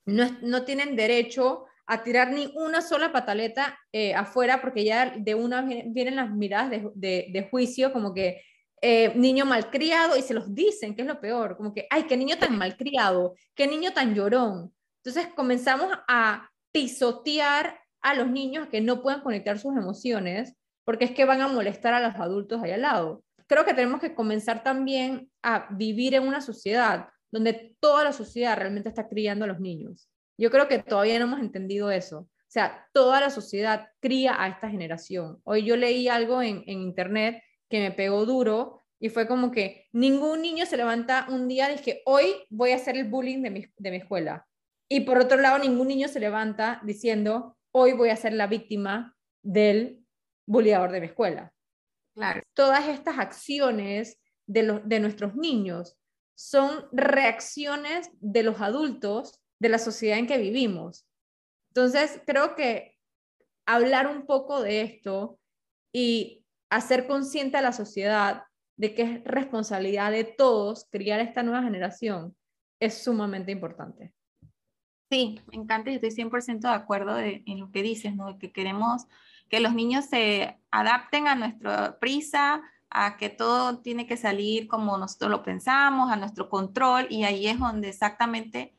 [0.06, 5.36] no, no tienen derecho a tirar ni una sola pataleta eh, afuera porque ya de
[5.36, 8.42] una vienen las miradas de, juicio como que
[8.82, 12.18] eh, niño malcriado y se los dicen, que es lo peor, como que, ay, qué
[12.18, 14.74] niño tan malcriado, qué niño tan llorón.
[15.04, 21.12] Entonces comenzamos a pisotear a los niños que no puedan conectar sus emociones porque es
[21.12, 23.24] que van a molestar a los adultos ahí al lado.
[23.48, 28.58] Creo que tenemos que comenzar también a vivir en una sociedad donde toda la sociedad
[28.58, 30.08] realmente está criando a los niños.
[30.38, 32.20] Yo creo que todavía no hemos entendido eso.
[32.20, 35.42] O sea, toda la sociedad cría a esta generación.
[35.44, 40.42] Hoy yo leí algo en, internet que me pegó duro y fue como que ningún
[40.42, 43.66] niño se levanta un día y dije, hoy voy a hacer el bullying de mi,
[43.78, 44.48] de mi escuela.
[44.88, 49.16] Y por otro lado, ningún niño se levanta diciendo, hoy voy a ser la víctima
[49.42, 50.06] del
[50.46, 51.52] bulliador de mi escuela.
[52.14, 52.42] Claro.
[52.54, 55.98] Todas estas acciones de, los, de nuestros niños
[56.36, 61.06] son reacciones de los adultos de la sociedad en que vivimos.
[61.70, 62.98] Entonces, creo que
[63.66, 65.40] hablar un poco de esto
[65.92, 68.44] y hacer consciente a la sociedad
[68.78, 72.36] de que es responsabilidad de todos criar esta nueva generación
[72.80, 74.14] es sumamente importante.
[75.10, 78.38] Sí, me encanta y estoy 100% de acuerdo en lo que dices, ¿no?
[78.38, 79.06] Que queremos
[79.50, 84.98] que los niños se adapten a nuestra prisa, a que todo tiene que salir como
[84.98, 88.76] nosotros lo pensamos, a nuestro control, y ahí es donde exactamente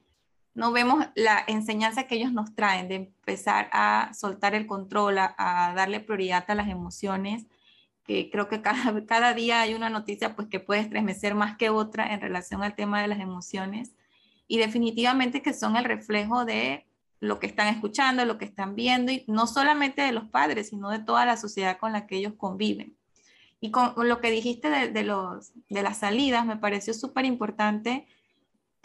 [0.56, 5.72] no vemos la enseñanza que ellos nos traen de empezar a soltar el control, a,
[5.76, 7.44] darle prioridad a las emociones,
[8.04, 11.68] que creo que cada, cada día hay una noticia pues que puede estremecer más que
[11.68, 13.92] otra en relación al tema de las emociones
[14.48, 16.86] y definitivamente que son el reflejo de
[17.20, 20.88] lo que están escuchando, lo que están viendo, y no solamente de los padres, sino
[20.90, 22.96] de toda la sociedad con la que ellos conviven.
[23.60, 28.06] Y con lo que dijiste de, los, de las salidas, me pareció súper importante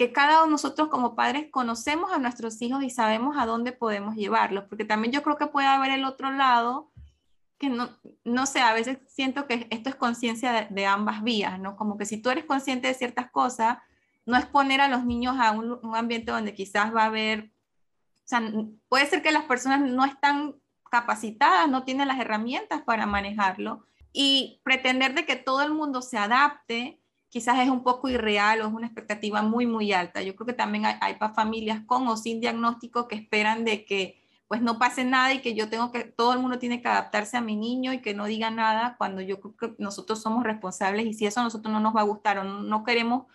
[0.01, 3.71] que cada uno de nosotros como padres conocemos a nuestros hijos y sabemos a dónde
[3.71, 6.91] podemos llevarlos, porque también yo creo que puede haber el otro lado,
[7.59, 7.87] que no,
[8.23, 11.75] no sé, a veces siento que esto es conciencia de, de, ambas vías, ¿no?
[11.75, 13.77] Como que si tú eres consciente de ciertas cosas,
[14.25, 17.51] no es poner a los niños a un, un ambiente donde quizás va a haber,
[18.23, 18.41] o sea,
[18.89, 20.55] puede ser que las personas no están
[20.89, 26.17] capacitadas, no tienen las herramientas para manejarlo y pretender de que todo el mundo se
[26.17, 27.00] adapte
[27.31, 30.21] quizás es un poco irreal o es una expectativa muy, muy alta.
[30.21, 34.21] Yo creo que también hay, hay familias con o sin diagnóstico que esperan de que
[34.49, 37.37] pues no pase nada y que yo tengo que, todo el mundo tiene que adaptarse
[37.37, 41.05] a mi niño y que no diga nada cuando yo creo que nosotros somos responsables
[41.05, 43.27] y si eso a nosotros no nos va a gustar o no queremos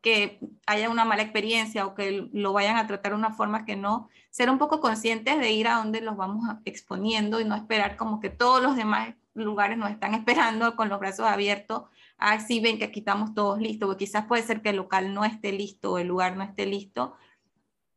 [0.00, 3.76] que haya una mala experiencia o que lo vayan a tratar de una forma que
[3.76, 7.98] no, ser un poco conscientes de ir a donde los vamos exponiendo y no esperar
[7.98, 11.84] como que todos los demás lugares nos están esperando con los brazos abiertos,
[12.22, 15.24] así ven que aquí estamos todos listos, porque quizás puede ser que el local no
[15.24, 17.16] esté listo o el lugar no esté listo.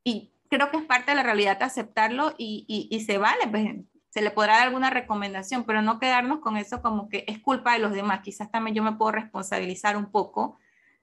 [0.04, 3.76] Y creo que es parte de la realidad aceptarlo y, y, se vale, pues,
[4.10, 7.74] se le podrá dar alguna recomendación, pero no quedarnos con eso como que es culpa
[7.74, 8.22] de los demás.
[8.24, 10.58] Quizás también yo me puedo responsabilizar un poco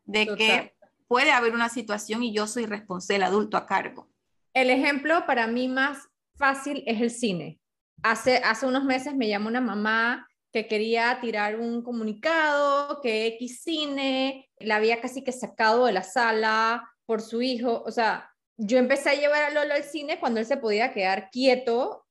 [0.05, 0.75] de que
[1.07, 4.09] puede haber una situación y yo soy responsable, el adulto a cargo.
[4.53, 7.61] El ejemplo para mí más fácil es el cine.
[8.03, 13.63] Hace, hace unos meses me llamó una mamá que quería tirar un comunicado, que X
[13.63, 17.83] cine la había casi que sacado de la sala por su hijo.
[17.87, 21.31] O sea, yo empecé a llevar a Lolo al cine cuando él se podía quedar
[21.31, 22.07] quieto,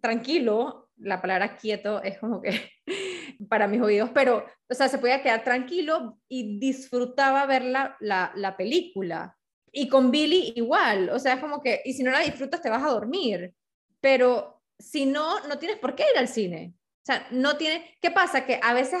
[0.00, 0.90] tranquilo.
[0.96, 2.70] La palabra quieto es como que
[3.48, 8.56] para mis oídos, pero, o sea, se podía quedar tranquilo y disfrutaba ver la, la,
[8.56, 9.36] película.
[9.72, 12.70] Y con Billy igual, o sea, es como que, y si no la disfrutas te
[12.70, 13.54] vas a dormir,
[14.00, 16.74] pero si no, no tienes por qué ir al cine.
[17.02, 18.46] O sea, no tiene, ¿qué pasa?
[18.46, 19.00] Que a veces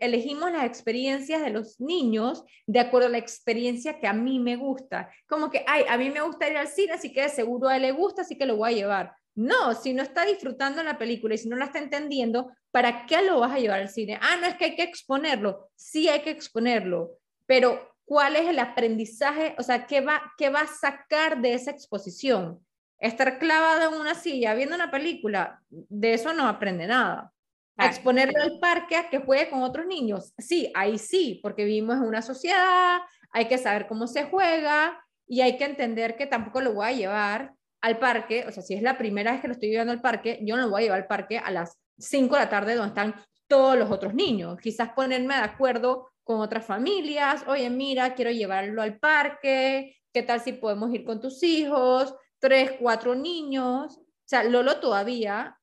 [0.00, 4.56] elegimos las experiencias de los niños de acuerdo a la experiencia que a mí me
[4.56, 5.10] gusta.
[5.26, 7.82] Como que, ay, a mí me gusta ir al cine, así que seguro a él
[7.82, 9.14] le gusta, así que lo voy a llevar.
[9.34, 13.22] No, si no está disfrutando la película y si no la está entendiendo, ¿para qué
[13.22, 14.18] lo vas a llevar al cine?
[14.20, 15.70] Ah, no es que hay que exponerlo.
[15.76, 19.54] Sí hay que exponerlo, pero ¿cuál es el aprendizaje?
[19.58, 22.64] O sea, ¿qué va, qué va a sacar de esa exposición?
[23.00, 27.32] Estar clavado en una silla viendo una película, de eso no aprende nada.
[27.78, 32.02] exponerlo al parque a que juegue con otros niños, sí, ahí sí, porque vivimos en
[32.02, 32.98] una sociedad,
[33.32, 36.92] hay que saber cómo se juega y hay que entender que tampoco lo voy a
[36.92, 40.02] llevar al parque, o sea, si es la primera vez que lo estoy llevando al
[40.02, 42.74] parque, yo no lo voy a llevar al parque a las 5 de la tarde
[42.74, 43.14] donde están
[43.46, 44.58] todos los otros niños.
[44.60, 50.40] Quizás ponerme de acuerdo con otras familias, oye, mira, quiero llevarlo al parque, ¿qué tal
[50.40, 52.14] si podemos ir con tus hijos?
[52.40, 53.98] Tres, cuatro niños.
[53.98, 55.58] O sea, Lolo todavía,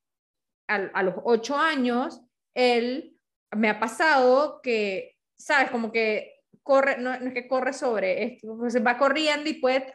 [0.67, 2.21] a, a los ocho años,
[2.53, 3.17] él
[3.55, 5.71] me ha pasado que, ¿sabes?
[5.71, 6.37] Como que
[6.67, 9.93] corre, no, es que corre sobre, pues va corriendo y puede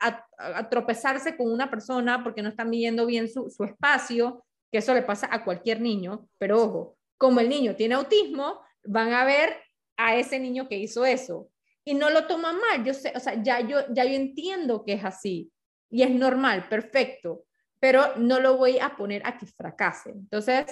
[0.71, 4.43] tropezarse con una persona porque no está midiendo bien su, su espacio,
[4.73, 9.13] que eso le pasa a cualquier niño, pero ojo, como el niño tiene autismo, van
[9.13, 9.55] a ver
[9.99, 11.51] a ese niño que hizo eso
[11.85, 14.95] y no lo toma mal, yo sé, o sea, ya yo, ya yo entiendo que
[14.95, 15.52] es así
[15.93, 17.45] y es normal, perfecto,
[17.79, 20.11] pero no lo voy a poner a que fracase.
[20.11, 20.67] Entonces,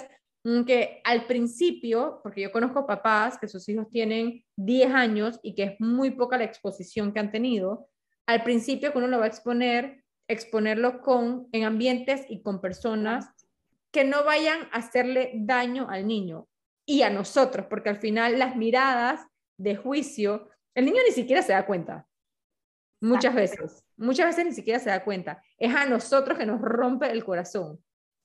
[0.45, 5.55] mm, que al principio, porque yo conozco papás que sus hijos tienen 10 años y
[5.55, 7.89] que es muy poca la exposición que han tenido,
[8.27, 13.29] al principio que uno lo va a exponer, exponerlo con, en ambientes y con personas
[13.93, 16.49] que no vayan a hacerle daño al niño
[16.87, 19.21] y a nosotros, porque al final las miradas
[19.59, 22.07] de juicio, el niño ni siquiera se da cuenta.
[23.01, 25.43] Muchas veces, muchas veces ni siquiera se da cuenta.
[25.59, 27.81] Es a nosotros que nos rompe el corazón.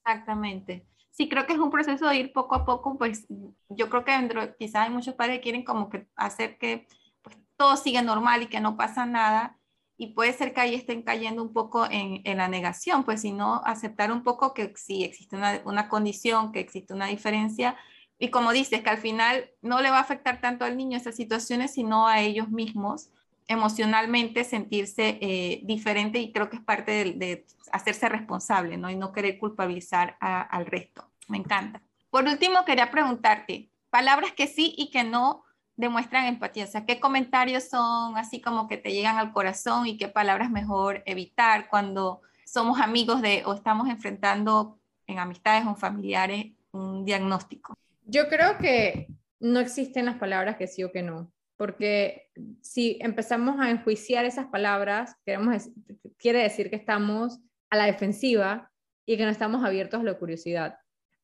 [0.06, 0.86] Exactamente.
[1.12, 3.26] Sí, creo que es un proceso de ir poco a poco, pues
[3.70, 6.88] yo creo que dentro, quizás hay muchos padres que quieren como que hacer que
[7.22, 9.58] pues, todo siga normal y que no pasa nada,
[9.98, 13.32] y puede ser que ahí estén cayendo un poco en, en la negación, pues si
[13.32, 17.78] no aceptar un poco que sí existe una, una, condición, que existe una diferencia,
[18.20, 21.16] y como dices, que al final no le va a afectar tanto al niño esas
[21.16, 23.10] situaciones, sino a ellos mismos
[23.48, 28.90] emocionalmente sentirse eh, diferente y creo que es parte de, hacerse responsable, ¿no?
[28.90, 31.10] Y no querer culpabilizar al resto.
[31.28, 31.82] Me encanta.
[32.10, 35.44] Por último, quería preguntarte, palabras que sí y que no
[35.76, 36.66] demuestran empatía?
[36.66, 40.50] O sea, ¿qué comentarios son así como que te llegan al corazón y qué palabras
[40.50, 47.74] mejor evitar cuando somos amigos de o estamos enfrentando en amistades o familiares un diagnóstico?
[48.06, 49.08] Yo creo que
[49.40, 52.30] no existen las palabras que sí o que no, porque
[52.62, 55.70] si empezamos a enjuiciar esas palabras, queremos,
[56.18, 57.40] quiere decir que estamos
[57.70, 58.72] a la defensiva
[59.06, 60.78] y que no estamos abiertos a la curiosidad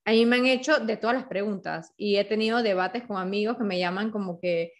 [0.06, 3.58] a mí me han hecho de todas las preguntas y he tenido debates con amigos
[3.58, 4.74] que me llaman como que,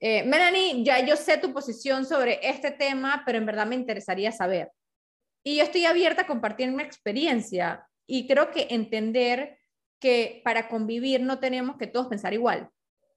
[0.00, 4.32] eh, Melanie, ya yo sé tu posición sobre este tema, pero en verdad me interesaría
[4.32, 4.70] saber.
[5.44, 9.58] Y yo estoy abierta a compartir mi experiencia y creo que entender
[10.00, 12.70] que para convivir no tenemos que todos pensar igual.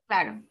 [0.08, 0.44] Claro.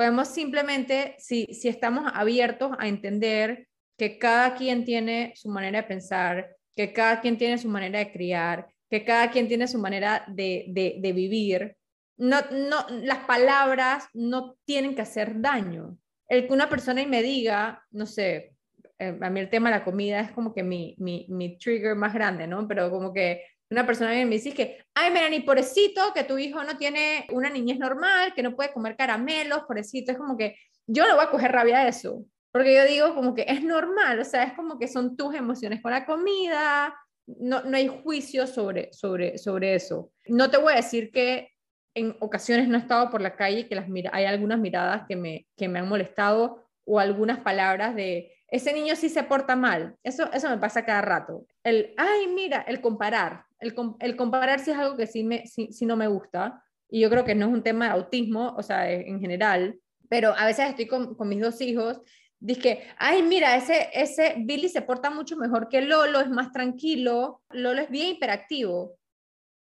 [0.00, 5.88] Podemos simplemente, si, si estamos abiertos a entender que cada quien tiene su manera de
[5.88, 10.24] pensar, que cada quien tiene su manera de criar, que cada quien tiene su manera
[10.26, 11.76] de, de, vivir.
[12.16, 15.98] No, no, las palabras no tienen que hacer daño.
[16.26, 18.54] El que una persona y me diga, no sé,
[18.98, 21.94] eh, a mí el tema de la comida es como que mi, mi, mi trigger
[21.94, 22.66] más grande, ¿no?
[22.66, 26.76] Pero como que una persona me dice que, ay, Melanie, pobrecito, que tu hijo no
[26.76, 30.56] tiene una niñez normal, que no puede comer caramelos, pobrecito, es como que
[30.86, 34.18] yo no voy a coger rabia a eso, porque yo digo como que es normal,
[34.18, 36.94] o sea, es como que son tus emociones con la comida,
[37.26, 40.10] no, no hay juicio sobre, sobre, sobre eso.
[40.26, 41.50] No te voy a decir que
[41.94, 45.46] en ocasiones no he estado por la calle, que las hay algunas miradas que me,
[45.56, 49.96] que me han molestado o algunas palabras de, ese niño sí se porta mal.
[50.02, 51.46] Eso, eso me pasa cada rato.
[51.62, 53.44] El, ay, mira, el comparar.
[53.60, 55.44] El, el comparar sí es algo que sí, me,
[55.82, 56.64] no me gusta.
[56.88, 59.78] Y yo creo que no es un tema de autismo, o sea, en general.
[60.08, 62.00] Pero a veces estoy con, mis dos hijos
[62.42, 67.42] Dice, ay, mira, ese, ese Billy se porta mucho mejor que Lolo, es más tranquilo,
[67.50, 68.96] Lolo es bien hiperactivo.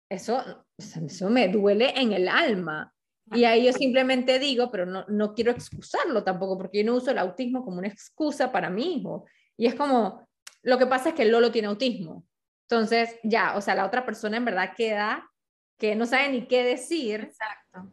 [0.08, 2.94] Eso, eso me duele en el alma.
[3.32, 7.10] Y ahí yo simplemente digo, pero no, no quiero excusarlo tampoco, porque yo no uso
[7.10, 9.24] el autismo como una excusa para mi hijo.
[9.56, 10.28] Y es como,
[10.62, 12.24] lo que pasa es que Lolo tiene autismo.
[12.72, 15.30] Entonces, ya, o sea, la otra persona en verdad queda
[15.78, 17.20] que no sabe ni qué decir.
[17.20, 17.92] Exacto.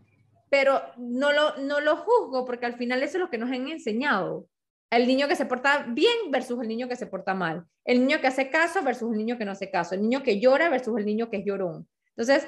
[0.49, 3.67] Pero no lo, no lo juzgo, porque al final eso es lo que nos han
[3.67, 4.47] enseñado
[4.89, 8.21] el niño que se porta bien versus el niño que se porta mal, el niño
[8.21, 10.97] que hace caso versus el niño que no hace caso, el niño que llora versus
[10.97, 11.85] el niño que es llorón.
[12.15, 12.47] Entonces,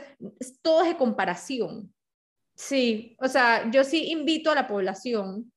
[0.62, 1.94] todo es de comparación.
[2.56, 5.52] Sí, o sea, yo sí invito a la población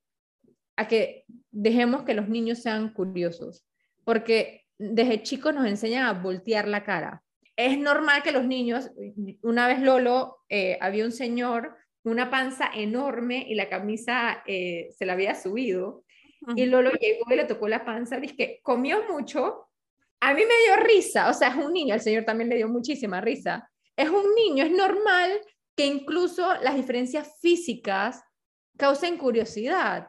[0.74, 3.64] a que dejemos que los niños sean curiosos,
[4.02, 7.22] porque desde chicos nos enseñan a voltear la cara.
[7.56, 8.90] Es normal que los niños,
[9.42, 15.06] una vez Lolo, eh, había un señor, una panza enorme y la camisa eh, se
[15.06, 16.04] la había subido
[16.56, 19.68] y Lolo llegó y le tocó la panza, dice que comió mucho.
[20.20, 22.68] A mí me dio risa, o sea, es un niño, al señor también le dio
[22.68, 23.70] muchísima risa.
[23.96, 25.30] Es un niño, es normal
[25.76, 28.22] que incluso las diferencias físicas
[28.76, 30.08] causen curiosidad,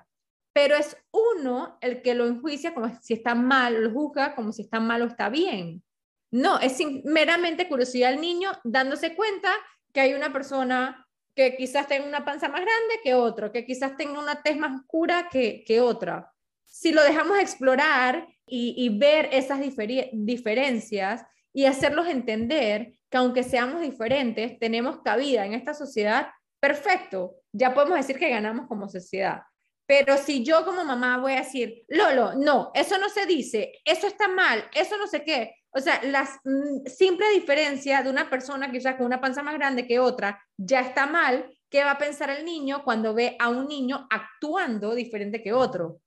[0.56, 4.62] pero es uno el que lo enjuicia como si está mal, lo juzga como si
[4.62, 5.84] está mal o está bien.
[6.32, 9.54] No, es meramente curiosidad al niño dándose cuenta
[9.92, 13.98] que hay una persona que quizás tenga una panza más grande que otro, que quizás
[13.98, 16.32] tenga una tez más oscura que, que otra.
[16.64, 24.58] Si lo dejamos explorar y, ver esas diferencias y hacerlos entender que aunque seamos diferentes,
[24.58, 26.30] tenemos cabida en esta sociedad,
[26.62, 29.42] perfecto, ya podemos decir que ganamos como sociedad.
[29.88, 34.08] Pero si yo como mamá voy a decir, Lolo, no, eso no se dice, eso
[34.08, 35.56] está mal, eso no sé qué.
[35.70, 39.86] O sea, la mm, simple diferencia de una persona quizás con una panza más grande
[39.86, 43.68] que otra ya está mal, ¿qué va a pensar el niño cuando ve a un
[43.68, 46.00] niño actuando diferente que otro?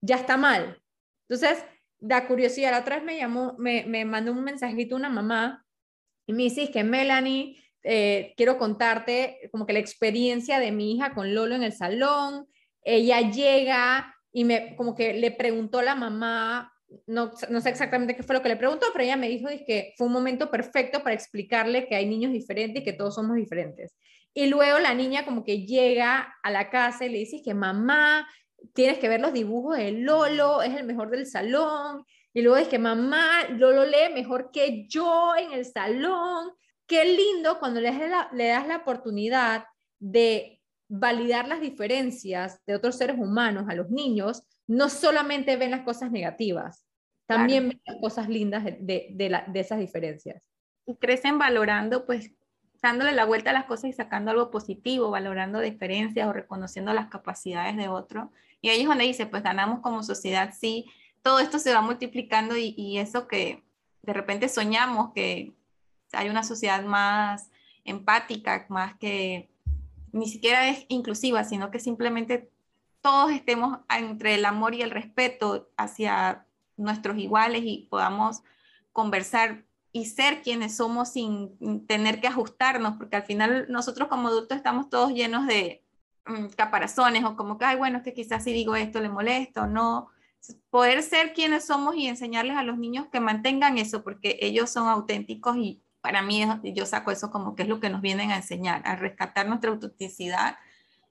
[0.00, 0.80] Ya está mal.
[1.28, 1.64] Entonces,
[1.98, 2.72] da curiosidad.
[2.72, 5.64] La otra vez me llamó, me, me mandó un mensajito una mamá
[6.26, 11.14] y me dice que Melanie, eh, quiero contarte como que la experiencia de mi hija
[11.14, 12.46] con Lolo en el salón
[12.82, 16.72] ella llega y me como que le preguntó a la mamá,
[17.06, 19.94] no, no sé exactamente qué fue lo que le preguntó, pero ella me dijo que
[19.96, 23.96] fue un momento perfecto para explicarle que hay niños diferentes y que todos somos diferentes.
[24.34, 28.26] Y luego la niña como que llega a la casa y le dice que mamá,
[28.74, 32.04] tienes que ver los dibujos de Lolo, es el mejor del salón.
[32.32, 36.52] Y luego es que mamá, Lolo lee mejor que yo en el salón.
[36.86, 37.92] Qué lindo cuando le
[38.32, 39.64] le das la oportunidad
[39.98, 40.61] de
[40.94, 46.10] validar las diferencias de otros seres humanos a los niños, no solamente ven las cosas
[46.10, 46.84] negativas,
[47.24, 50.50] también ven las cosas lindas de, de, esas diferencias.
[50.84, 52.32] Y crecen valorando, pues,
[52.82, 57.06] dándole la vuelta a las cosas y sacando algo positivo, valorando diferencias o reconociendo las
[57.06, 58.30] capacidades de otro.
[58.60, 60.84] Y ahí es donde dice, pues ganamos como sociedad, sí,
[61.22, 63.64] todo esto se va multiplicando y, y eso que
[64.02, 65.54] de repente soñamos que
[66.12, 67.50] hay una sociedad más
[67.84, 69.51] empática, más que
[70.12, 72.50] ni siquiera es inclusiva, sino que simplemente
[73.00, 76.46] todos estemos entre el amor y el respeto hacia
[76.76, 78.42] nuestros iguales y podamos
[78.92, 84.56] conversar y ser quienes somos sin tener que ajustarnos, porque al final nosotros como adultos
[84.56, 85.82] estamos todos llenos de
[86.26, 89.66] mm, caparazones o como que, ay, bueno, es que quizás si digo esto le molesto,
[89.66, 90.08] no.
[90.70, 94.88] Poder ser quienes somos y enseñarles a los niños que mantengan eso, porque ellos son
[94.88, 96.44] auténticos y para mí
[96.74, 99.70] yo saco eso como que es lo que nos vienen a enseñar, a rescatar nuestra
[99.70, 100.56] autenticidad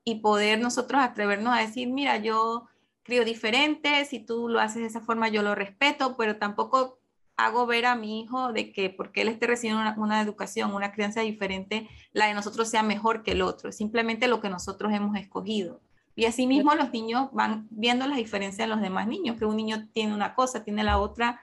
[0.03, 2.67] y poder nosotros atrevernos a decir, mira, yo
[3.03, 6.99] crío diferente, si tú lo haces de esa forma yo lo respeto, pero tampoco
[7.37, 10.91] hago ver a mi hijo de que porque él esté recibiendo una, una, educación, una
[10.91, 15.15] crianza diferente, la de nosotros sea mejor que el otro, simplemente lo que nosotros hemos
[15.17, 15.81] escogido.
[16.15, 19.55] Y así mismo los niños van viendo las diferencias de los demás niños, que un
[19.55, 21.39] niño tiene una cosa, tiene la otra,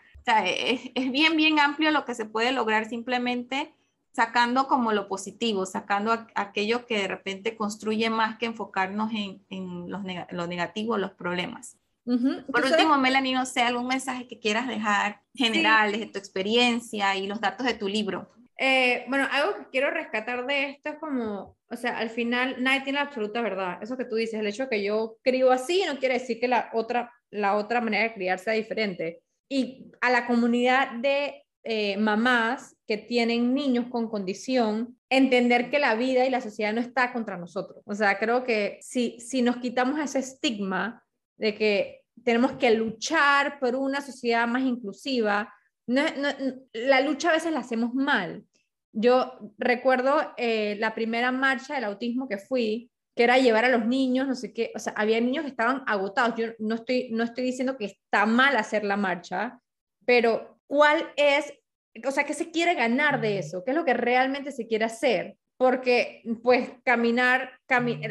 [0.47, 3.75] es, bien, bien amplio lo que se puede lograr simplemente
[4.13, 9.91] sacando como lo positivo, sacando aquello que de repente construye más que enfocarnos en, en
[9.91, 11.79] los lo negativo, los problemas.
[12.05, 17.27] Por último, Melanie, no sé, algún mensaje que quieras dejar generales de tu experiencia y
[17.27, 18.31] los datos de tu libro.
[18.59, 22.81] Eh, bueno, algo que quiero rescatar de esto es como, o sea, al final nadie
[22.81, 23.79] tiene la absoluta verdad.
[23.83, 26.49] Eso que tú dices, el hecho de que yo crío así no quiere decir que
[26.49, 31.97] la otra, la otra manera de criar sea diferente y a la comunidad de eh,
[31.97, 37.13] mamás que tienen niños con condición, entender que la vida y la sociedad no está
[37.13, 37.83] contra nosotros.
[37.85, 41.05] O sea, creo que si, si nos quitamos ese estigma
[41.37, 45.53] de que tenemos que luchar por una sociedad más inclusiva,
[45.87, 48.45] la lucha a veces la hacemos mal.
[48.93, 53.85] Yo recuerdo eh, la primera marcha del autismo que fui, que era llevar a los
[53.85, 56.37] niños, no sé qué, o sea, había niños que estaban agotados.
[56.37, 59.59] Yo no estoy, no estoy diciendo que está mal hacer la marcha,
[60.07, 61.53] pero ¿cuál es,
[62.07, 63.65] o sea, qué se quiere ganar de eso?
[63.65, 65.37] ¿Qué es lo que realmente se quiere hacer?
[65.57, 67.59] Porque, pues, caminar,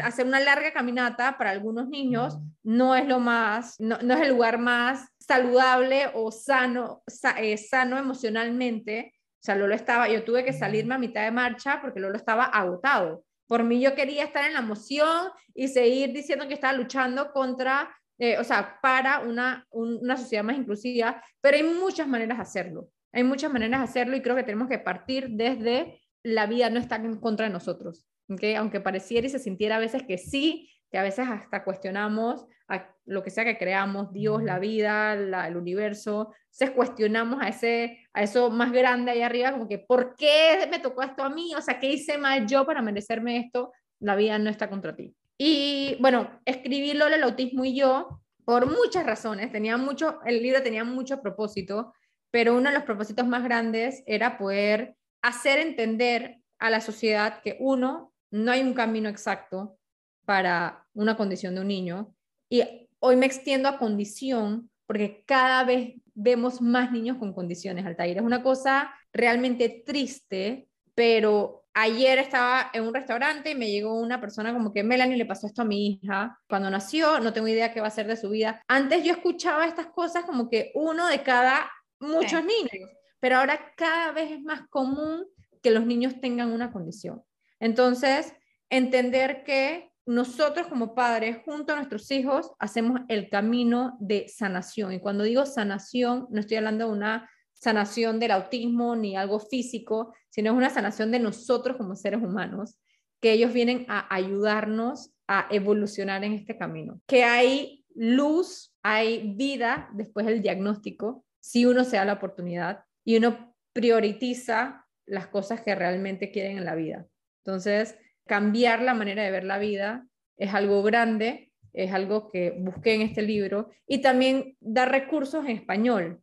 [0.04, 4.28] hacer una larga caminata para algunos niños no es lo más, no, no es el
[4.28, 7.02] lugar más saludable o sano,
[7.38, 9.14] eh, sano emocionalmente.
[9.16, 12.44] O sea, Lolo estaba, yo tuve que salirme a mitad de marcha porque Lolo estaba
[12.44, 17.32] agotado por mí yo quería estar en la moción y seguir diciendo que estaba luchando
[17.32, 17.90] contra,
[18.20, 22.90] eh, o sea, para una, una sociedad más inclusiva, pero hay muchas maneras de hacerlo.
[23.14, 26.80] Hay muchas maneras de hacerlo y creo que tenemos que partir desde la vida no
[26.80, 28.06] está en contra de nosotros.
[28.30, 28.56] ¿okay?
[28.56, 32.94] Aunque pareciera y se sintiera a veces que sí, que a veces hasta cuestionamos a
[33.06, 38.24] lo que sea que creamos, Dios, la vida, el universo, se cuestionamos a, ese, a
[38.24, 41.54] eso más grande ahí arriba, como que, ¿por qué me tocó esto a mí?
[41.56, 43.72] O sea, ¿qué hice mal yo para merecerme esto?
[44.00, 45.16] La vida no está contra ti.
[45.38, 50.64] Y bueno, escribí Lola, el autismo y yo, por muchas razones, tenía mucho, el libro
[50.64, 51.94] tenía mucho propósito,
[52.32, 57.58] pero uno de los propósitos más grandes era poder hacer entender a la sociedad que
[57.60, 59.78] uno, no hay un camino exacto
[60.26, 62.14] para una condición de un niño,
[62.50, 62.64] y
[63.00, 68.18] hoy me extiendo a condición porque cada vez vemos más niños con condiciones, Altair.
[68.18, 74.20] Es una cosa realmente triste, pero ayer estaba en un restaurante y me llegó una
[74.20, 77.72] persona como que Melanie le pasó esto a mi hija cuando nació, no tengo idea
[77.72, 78.62] qué va a ser de su vida.
[78.68, 81.70] Antes yo escuchaba estas cosas como que uno de cada
[82.00, 82.90] muchos niños,
[83.20, 85.26] pero ahora cada vez es más común
[85.62, 87.24] que los niños tengan una condición.
[87.60, 88.34] Entonces,
[88.70, 94.94] entender que nosotros como padres, junto a nuestros hijos, hacemos el camino de sanación.
[94.94, 100.14] Y cuando digo sanación, no estoy hablando de una sanación del autismo ni algo físico,
[100.30, 102.80] sino es una sanación de nosotros como seres humanos,
[103.20, 107.02] que ellos vienen a ayudarnos a evolucionar en este camino.
[107.06, 113.18] Que hay luz, hay vida después del diagnóstico, si uno se da la oportunidad y
[113.18, 117.08] uno prioritiza las cosas que realmente quieren en la vida.
[117.44, 117.98] Entonces,
[118.28, 120.06] cambiar la manera de ver la vida
[120.38, 125.52] es algo grande, es algo que busqué en este libro y también dar recursos en
[125.52, 126.22] español,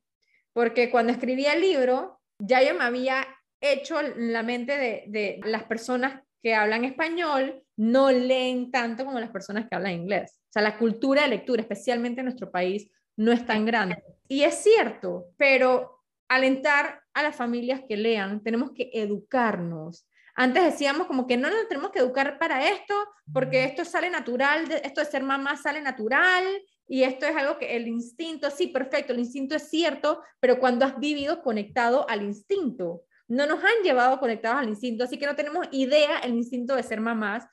[0.52, 3.26] porque cuando escribí el libro ya yo me había
[3.60, 9.30] hecho la mente de, de las personas que hablan español no leen tanto como las
[9.30, 10.40] personas que hablan inglés.
[10.50, 14.02] O sea, la cultura de lectura, especialmente en nuestro país, no es tan grande.
[14.28, 21.06] Y es cierto, pero alentar a las familias que lean, tenemos que educarnos, antes decíamos
[21.06, 22.94] como que no nos tenemos que educar para esto,
[23.32, 26.44] porque esto sale natural, esto de ser mamá sale natural,
[26.86, 30.84] y esto es algo que el instinto, sí, perfecto, el instinto es cierto, pero cuando
[30.84, 35.36] has vivido conectado al instinto, no nos han llevado conectados al instinto, así que no
[35.36, 37.46] tenemos idea el instinto de ser mamás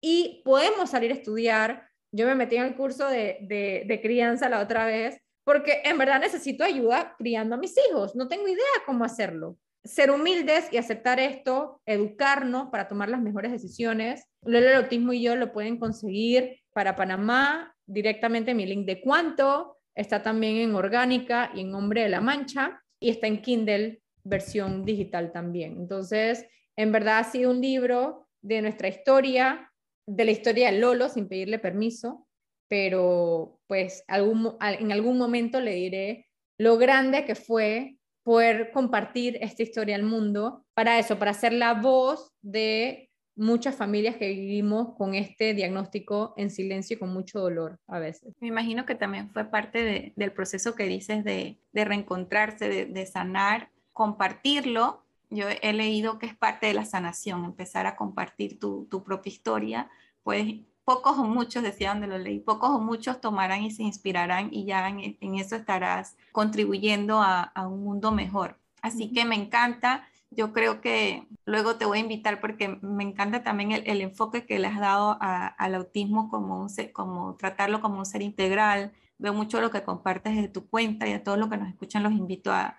[0.00, 1.88] y podemos salir a estudiar.
[2.12, 5.98] Yo me metí en el curso de, de, de crianza la otra vez porque en
[5.98, 9.56] verdad necesito ayuda criando a mis hijos, no tengo idea cómo hacerlo
[9.86, 14.24] ser humildes y aceptar esto, educarnos para tomar las mejores decisiones.
[14.42, 19.78] Lolo Autismo y yo lo pueden conseguir para Panamá directamente en mi link de cuánto.
[19.94, 24.84] Está también en Orgánica y en Hombre de la Mancha y está en Kindle versión
[24.84, 25.76] digital también.
[25.78, 29.72] Entonces, en verdad ha sido un libro de nuestra historia,
[30.06, 32.26] de la historia de Lolo sin pedirle permiso,
[32.68, 36.26] pero pues en algún momento le diré
[36.58, 37.96] lo grande que fue
[38.26, 44.16] poder compartir esta historia al mundo, para eso, para ser la voz de muchas familias
[44.16, 48.34] que vivimos con este diagnóstico en silencio y con mucho dolor a veces.
[48.40, 55.04] Me imagino que también fue parte del proceso que dices de, reencontrarse, de, sanar, compartirlo.
[55.30, 59.30] Yo he leído que es parte de la sanación, empezar a compartir tu, tu propia
[59.30, 59.88] historia,
[60.24, 60.52] pues
[60.86, 64.66] pocos o muchos, decía donde lo leí, pocos o muchos tomarán y se inspirarán y
[64.66, 68.56] ya en, eso estarás contribuyendo a, un mundo mejor.
[68.82, 70.06] Así que me encanta.
[70.30, 74.60] Yo creo que luego te voy a invitar porque me encanta también el, enfoque que
[74.60, 78.92] le has dado al autismo como, un como tratarlo como un ser integral.
[79.18, 82.04] Veo mucho lo que compartes de tu cuenta y a todos los que nos escuchan
[82.04, 82.76] los invito a,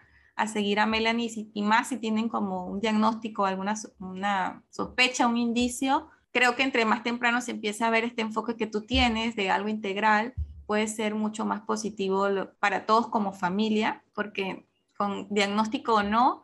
[0.48, 6.08] seguir a Melanie y, más si tienen como un diagnóstico, alguna una sospecha, un indicio,
[6.38, 9.50] creo que entre más temprano se empieza a ver este enfoque que tú tienes de
[9.50, 10.36] algo integral,
[10.68, 12.28] puede ser mucho más positivo
[12.60, 16.44] para todos como familia, porque con diagnóstico o no,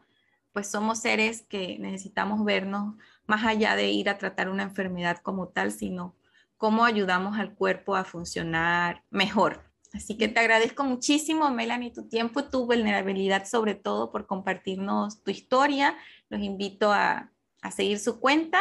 [0.51, 2.95] pues somos seres que necesitamos vernos
[3.27, 6.15] más allá de ir a tratar una enfermedad como tal, sino
[6.57, 9.61] cómo ayudamos al cuerpo a funcionar mejor.
[9.93, 15.29] Así que te agradezco muchísimo, Melanie, tu tiempo tu vulnerabilidad, sobre todo por compartirnos tu
[15.29, 15.95] historia.
[16.29, 17.31] Los invito a,
[17.61, 18.59] a seguir su cuenta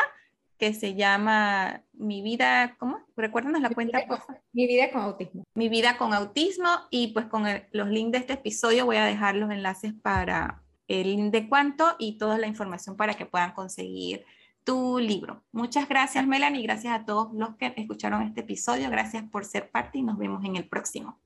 [0.62, 3.00] que se llama Mi vida, ¿cómo?
[3.16, 3.98] Recuérdanos la cuenta,
[4.52, 5.42] Mi vida con autismo.
[5.54, 7.42] Mi vida con autismo y pues con
[7.72, 11.96] los links de este episodio voy a dejar los enlaces para el link de cuánto
[11.98, 14.24] y toda la información para que puedan conseguir
[14.62, 15.42] tu libro.
[15.50, 18.88] Muchas gracias, Melanie, gracias a todos los que escucharon este episodio.
[18.88, 21.18] Gracias por ser parte y nos vemos en el próximo.